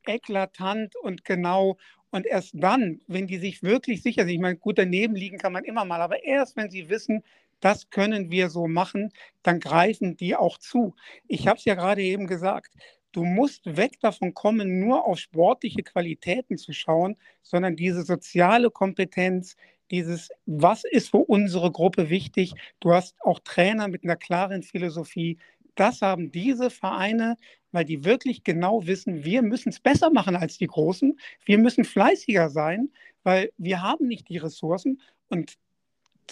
[0.07, 1.79] eklatant und genau.
[2.11, 5.53] Und erst dann, wenn die sich wirklich sicher sind, ich meine, gut daneben liegen kann
[5.53, 7.23] man immer mal, aber erst wenn sie wissen,
[7.61, 10.95] das können wir so machen, dann greifen die auch zu.
[11.27, 12.73] Ich habe es ja gerade eben gesagt,
[13.13, 19.57] du musst weg davon kommen, nur auf sportliche Qualitäten zu schauen, sondern diese soziale Kompetenz,
[19.91, 22.53] dieses, was ist für unsere Gruppe wichtig.
[22.81, 25.39] Du hast auch Trainer mit einer klaren Philosophie.
[25.77, 27.37] Das haben diese Vereine,
[27.73, 31.19] weil die wirklich genau wissen, wir müssen es besser machen als die Großen.
[31.45, 32.91] Wir müssen fleißiger sein,
[33.23, 35.01] weil wir haben nicht die Ressourcen.
[35.29, 35.57] Und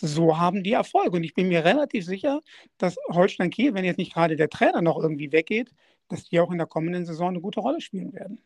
[0.00, 1.12] so haben die Erfolg.
[1.12, 2.40] Und ich bin mir relativ sicher,
[2.78, 5.70] dass Holstein Kiel, wenn jetzt nicht gerade der Trainer noch irgendwie weggeht,
[6.08, 8.38] dass die auch in der kommenden Saison eine gute Rolle spielen werden.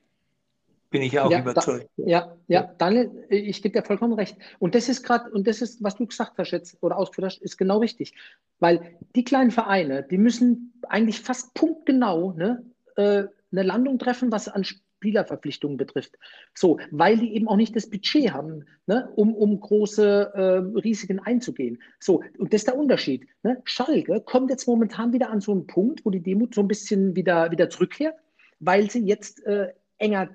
[0.90, 1.90] Bin ich auch ja, überzeugt.
[1.98, 4.36] Da, ja, ja, Daniel, ich gebe dir vollkommen recht.
[4.58, 7.42] Und das ist gerade, und das ist, was du gesagt hast jetzt oder ausgeführt hast,
[7.42, 8.14] ist genau richtig.
[8.58, 12.64] Weil die kleinen Vereine, die müssen eigentlich fast punktgenau ne,
[12.96, 14.64] äh, eine Landung treffen, was an
[14.98, 16.18] Spielerverpflichtungen betrifft.
[16.54, 21.20] So, weil die eben auch nicht das Budget haben, ne, um, um große äh, Risiken
[21.20, 21.80] einzugehen.
[22.00, 23.26] So, und das ist der Unterschied.
[23.42, 23.60] Ne?
[23.64, 27.14] Schalke kommt jetzt momentan wieder an so einen Punkt, wo die Demut so ein bisschen
[27.14, 28.16] wieder, wieder zurückkehrt,
[28.58, 30.30] weil sie jetzt äh, enger,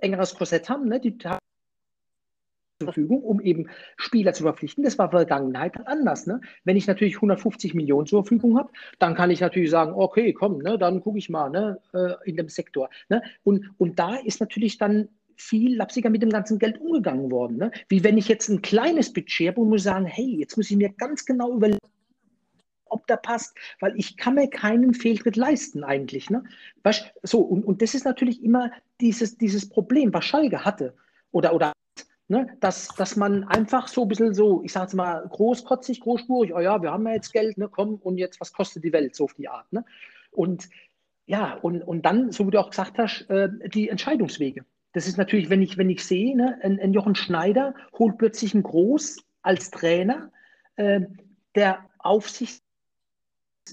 [0.00, 0.88] engeres Korsett haben.
[0.88, 0.98] Ne?
[0.98, 1.18] Die
[2.84, 4.84] Verfügung, um eben Spieler zu verpflichten.
[4.84, 6.26] Das war Vergangenheit anders.
[6.26, 6.40] Ne?
[6.64, 10.58] Wenn ich natürlich 150 Millionen zur Verfügung habe, dann kann ich natürlich sagen, okay, komm,
[10.58, 12.90] ne, dann gucke ich mal ne, äh, in dem Sektor.
[13.08, 13.22] Ne?
[13.44, 17.56] Und, und da ist natürlich dann viel lapsiger mit dem ganzen Geld umgegangen worden.
[17.56, 17.70] Ne?
[17.88, 20.76] Wie wenn ich jetzt ein kleines Budget habe und muss sagen, hey, jetzt muss ich
[20.76, 21.78] mir ganz genau überlegen,
[22.86, 26.30] ob der passt, weil ich kann mir keinen Fehltritt leisten eigentlich.
[26.30, 26.44] Ne?
[26.82, 28.70] Weißt, so, und, und das ist natürlich immer
[29.00, 30.94] dieses, dieses Problem, was Schalke hatte
[31.32, 31.72] oder, oder
[32.28, 36.52] Ne, dass, dass man einfach so ein bisschen so, ich sage jetzt mal, großkotzig, großspurig,
[36.54, 39.14] oh ja, wir haben ja jetzt Geld, ne, komm, und jetzt, was kostet die Welt,
[39.14, 39.72] so auf die Art.
[39.72, 39.84] Ne?
[40.32, 40.68] Und
[41.26, 44.64] ja, und, und dann, so wie du auch gesagt hast, äh, die Entscheidungswege.
[44.92, 48.54] Das ist natürlich, wenn ich, wenn ich sehe, ne, ein, ein Jochen Schneider holt plötzlich
[48.54, 50.32] einen Groß als Trainer,
[50.76, 51.02] äh,
[51.54, 52.62] der Aufsicht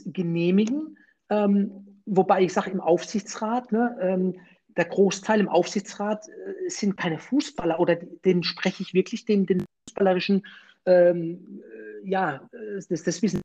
[0.06, 0.98] genehmigen,
[1.30, 4.40] ähm, wobei ich sage im Aufsichtsrat, ne, ähm,
[4.78, 9.66] der Großteil im Aufsichtsrat äh, sind keine Fußballer oder den spreche ich wirklich den, den
[9.88, 10.46] fußballerischen,
[10.86, 11.62] ähm,
[12.04, 13.42] äh, ja, äh, das, das Wissen,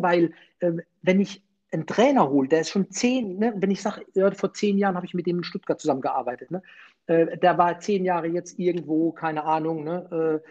[0.00, 0.72] weil äh,
[1.02, 4.52] wenn ich einen Trainer hole, der ist schon zehn, ne, wenn ich sage, ja, vor
[4.52, 6.62] zehn Jahren habe ich mit dem in Stuttgart zusammengearbeitet, ne,
[7.06, 10.42] äh, der war zehn Jahre jetzt irgendwo, keine Ahnung, ne,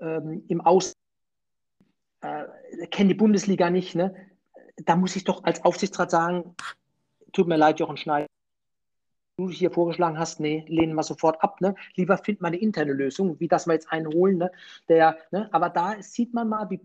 [0.00, 0.94] äh, ähm, im Aus,
[2.90, 4.16] kennt die Bundesliga nicht, ne,
[4.84, 6.56] da muss ich doch als Aufsichtsrat sagen,
[7.32, 8.26] tut mir leid, Jochen Schneider,
[9.36, 11.60] du hier vorgeschlagen hast, nee, lehnen wir sofort ab.
[11.60, 11.74] Ne?
[11.96, 14.38] Lieber finden wir eine interne Lösung, wie das wir jetzt einholen.
[14.38, 14.50] Ne?
[14.88, 15.48] Der, ne?
[15.52, 16.80] Aber da sieht man mal, wie,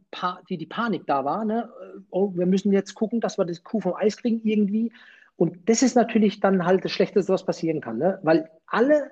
[0.48, 1.46] wie die Panik da war.
[1.46, 1.70] Ne?
[2.10, 4.92] Oh, wir müssen jetzt gucken, dass wir das Kuh vom Eis kriegen irgendwie.
[5.38, 7.98] Und das ist natürlich dann halt das Schlechteste, was passieren kann.
[7.98, 8.20] Ne?
[8.24, 9.12] Weil alle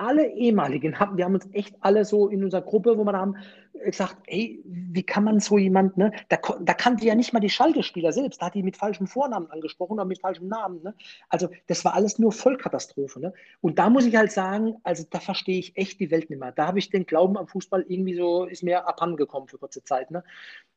[0.00, 3.36] alle ehemaligen haben, wir haben uns echt alle so in unserer Gruppe, wo wir haben
[3.84, 6.10] gesagt, hey, wie kann man so jemand, ne?
[6.28, 9.50] Da, da kannte ja nicht mal die Schalke-Spieler selbst, da hat die mit falschem Vornamen
[9.50, 10.94] angesprochen oder mit falschem Namen, ne?
[11.28, 13.34] Also das war alles nur Vollkatastrophe, ne?
[13.60, 16.52] Und da muss ich halt sagen, also da verstehe ich echt die Welt nicht mehr.
[16.52, 20.10] Da habe ich den Glauben am Fußball irgendwie so, ist mir abhandengekommen für kurze Zeit,
[20.10, 20.24] ne?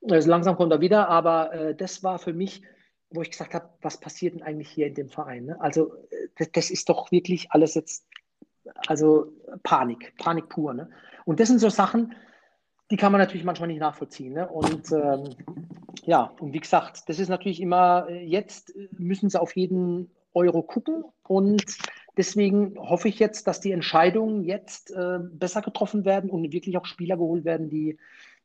[0.09, 2.61] Also langsam kommt er wieder, aber äh, das war für mich,
[3.09, 5.45] wo ich gesagt habe, was passiert denn eigentlich hier in dem Verein?
[5.45, 5.61] Ne?
[5.61, 8.05] Also äh, das, das ist doch wirklich alles jetzt
[8.87, 9.33] also
[9.63, 10.73] Panik, Panik pur.
[10.73, 10.89] Ne?
[11.25, 12.15] Und das sind so Sachen,
[12.91, 14.33] die kann man natürlich manchmal nicht nachvollziehen.
[14.33, 14.47] Ne?
[14.47, 15.35] Und ähm,
[16.05, 20.63] ja, und wie gesagt, das ist natürlich immer, äh, jetzt müssen sie auf jeden Euro
[20.63, 21.63] gucken und
[22.17, 26.85] deswegen hoffe ich jetzt, dass die Entscheidungen jetzt äh, besser getroffen werden und wirklich auch
[26.85, 27.97] Spieler geholt werden, die,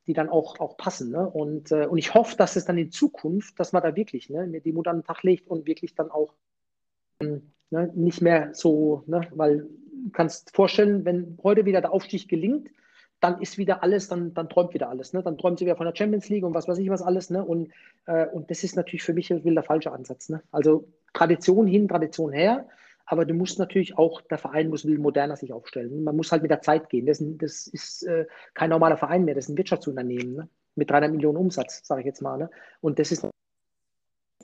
[0.07, 1.11] die dann auch, auch passen.
[1.11, 1.29] Ne?
[1.29, 4.61] Und, äh, und ich hoffe, dass es dann in Zukunft, dass man da wirklich ne,
[4.61, 6.35] die Mut an den Tag legt und wirklich dann auch
[7.21, 9.69] ähm, ne, nicht mehr so, ne, weil
[10.13, 12.69] kannst vorstellen, wenn heute wieder der Aufstieg gelingt,
[13.21, 15.13] dann ist wieder alles, dann, dann träumt wieder alles.
[15.13, 15.23] Ne?
[15.23, 17.31] Dann träumt sie wieder von der Champions League und was weiß ich was alles.
[17.31, 17.45] Ne?
[17.45, 17.71] Und,
[18.07, 20.29] äh, und das ist natürlich für mich der falsche Ansatz.
[20.29, 20.43] Ne?
[20.53, 22.67] Also Tradition hin, Tradition her,
[23.07, 26.05] aber du musst natürlich auch, der Verein muss will moderner sich aufstellen.
[26.05, 27.07] Man muss halt mit der Zeit gehen.
[27.07, 30.49] Das, das ist äh, kein normaler Verein mehr, das ist ein Wirtschaftsunternehmen ne?
[30.77, 32.37] mit 300 Millionen Umsatz, sage ich jetzt mal.
[32.39, 32.51] Ne?
[32.81, 33.27] Und das ist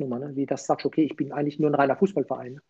[0.00, 0.34] Nummer, ne?
[0.34, 2.60] wie das sagst, okay, ich bin eigentlich nur ein reiner Fußballverein.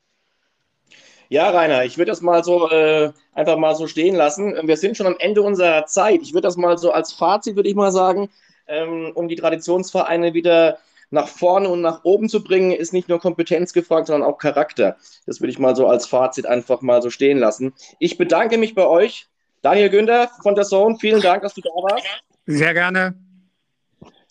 [1.35, 4.55] Ja, Rainer, ich würde das mal so äh, einfach mal so stehen lassen.
[4.69, 6.23] Wir sind schon am Ende unserer Zeit.
[6.23, 8.31] Ich würde das mal so als Fazit, würde ich mal sagen,
[8.69, 10.79] ähm, um die Traditionsvereine wieder
[11.11, 14.97] nach vorne und nach oben zu bringen, ist nicht nur Kompetenz gefragt, sondern auch Charakter.
[15.27, 17.75] Das würde ich mal so als Fazit einfach mal so stehen lassen.
[17.99, 19.27] Ich bedanke mich bei euch.
[19.61, 22.07] Daniel Günther von der Zone, vielen Dank, dass du da warst.
[22.47, 23.13] Sehr gerne.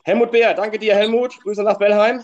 [0.05, 1.37] Helmut Beer, danke dir, Helmut.
[1.41, 2.23] Grüße nach Bellheim.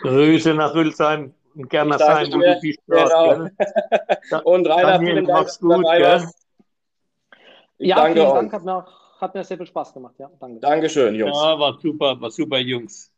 [0.00, 4.42] Grüße nach Hülsheim und gerne sein, wo du viel Spaß genau.
[4.44, 6.28] Und Rainer, Daniel, vielen Dank, mach's gut, gell?
[7.78, 8.86] Ja, danke vielen Dank, hat mir,
[9.20, 10.14] hat mir sehr viel Spaß gemacht.
[10.18, 10.60] Ja, danke.
[10.60, 11.36] Dankeschön, Jungs.
[11.36, 13.10] Ja, war super, war super, Jungs.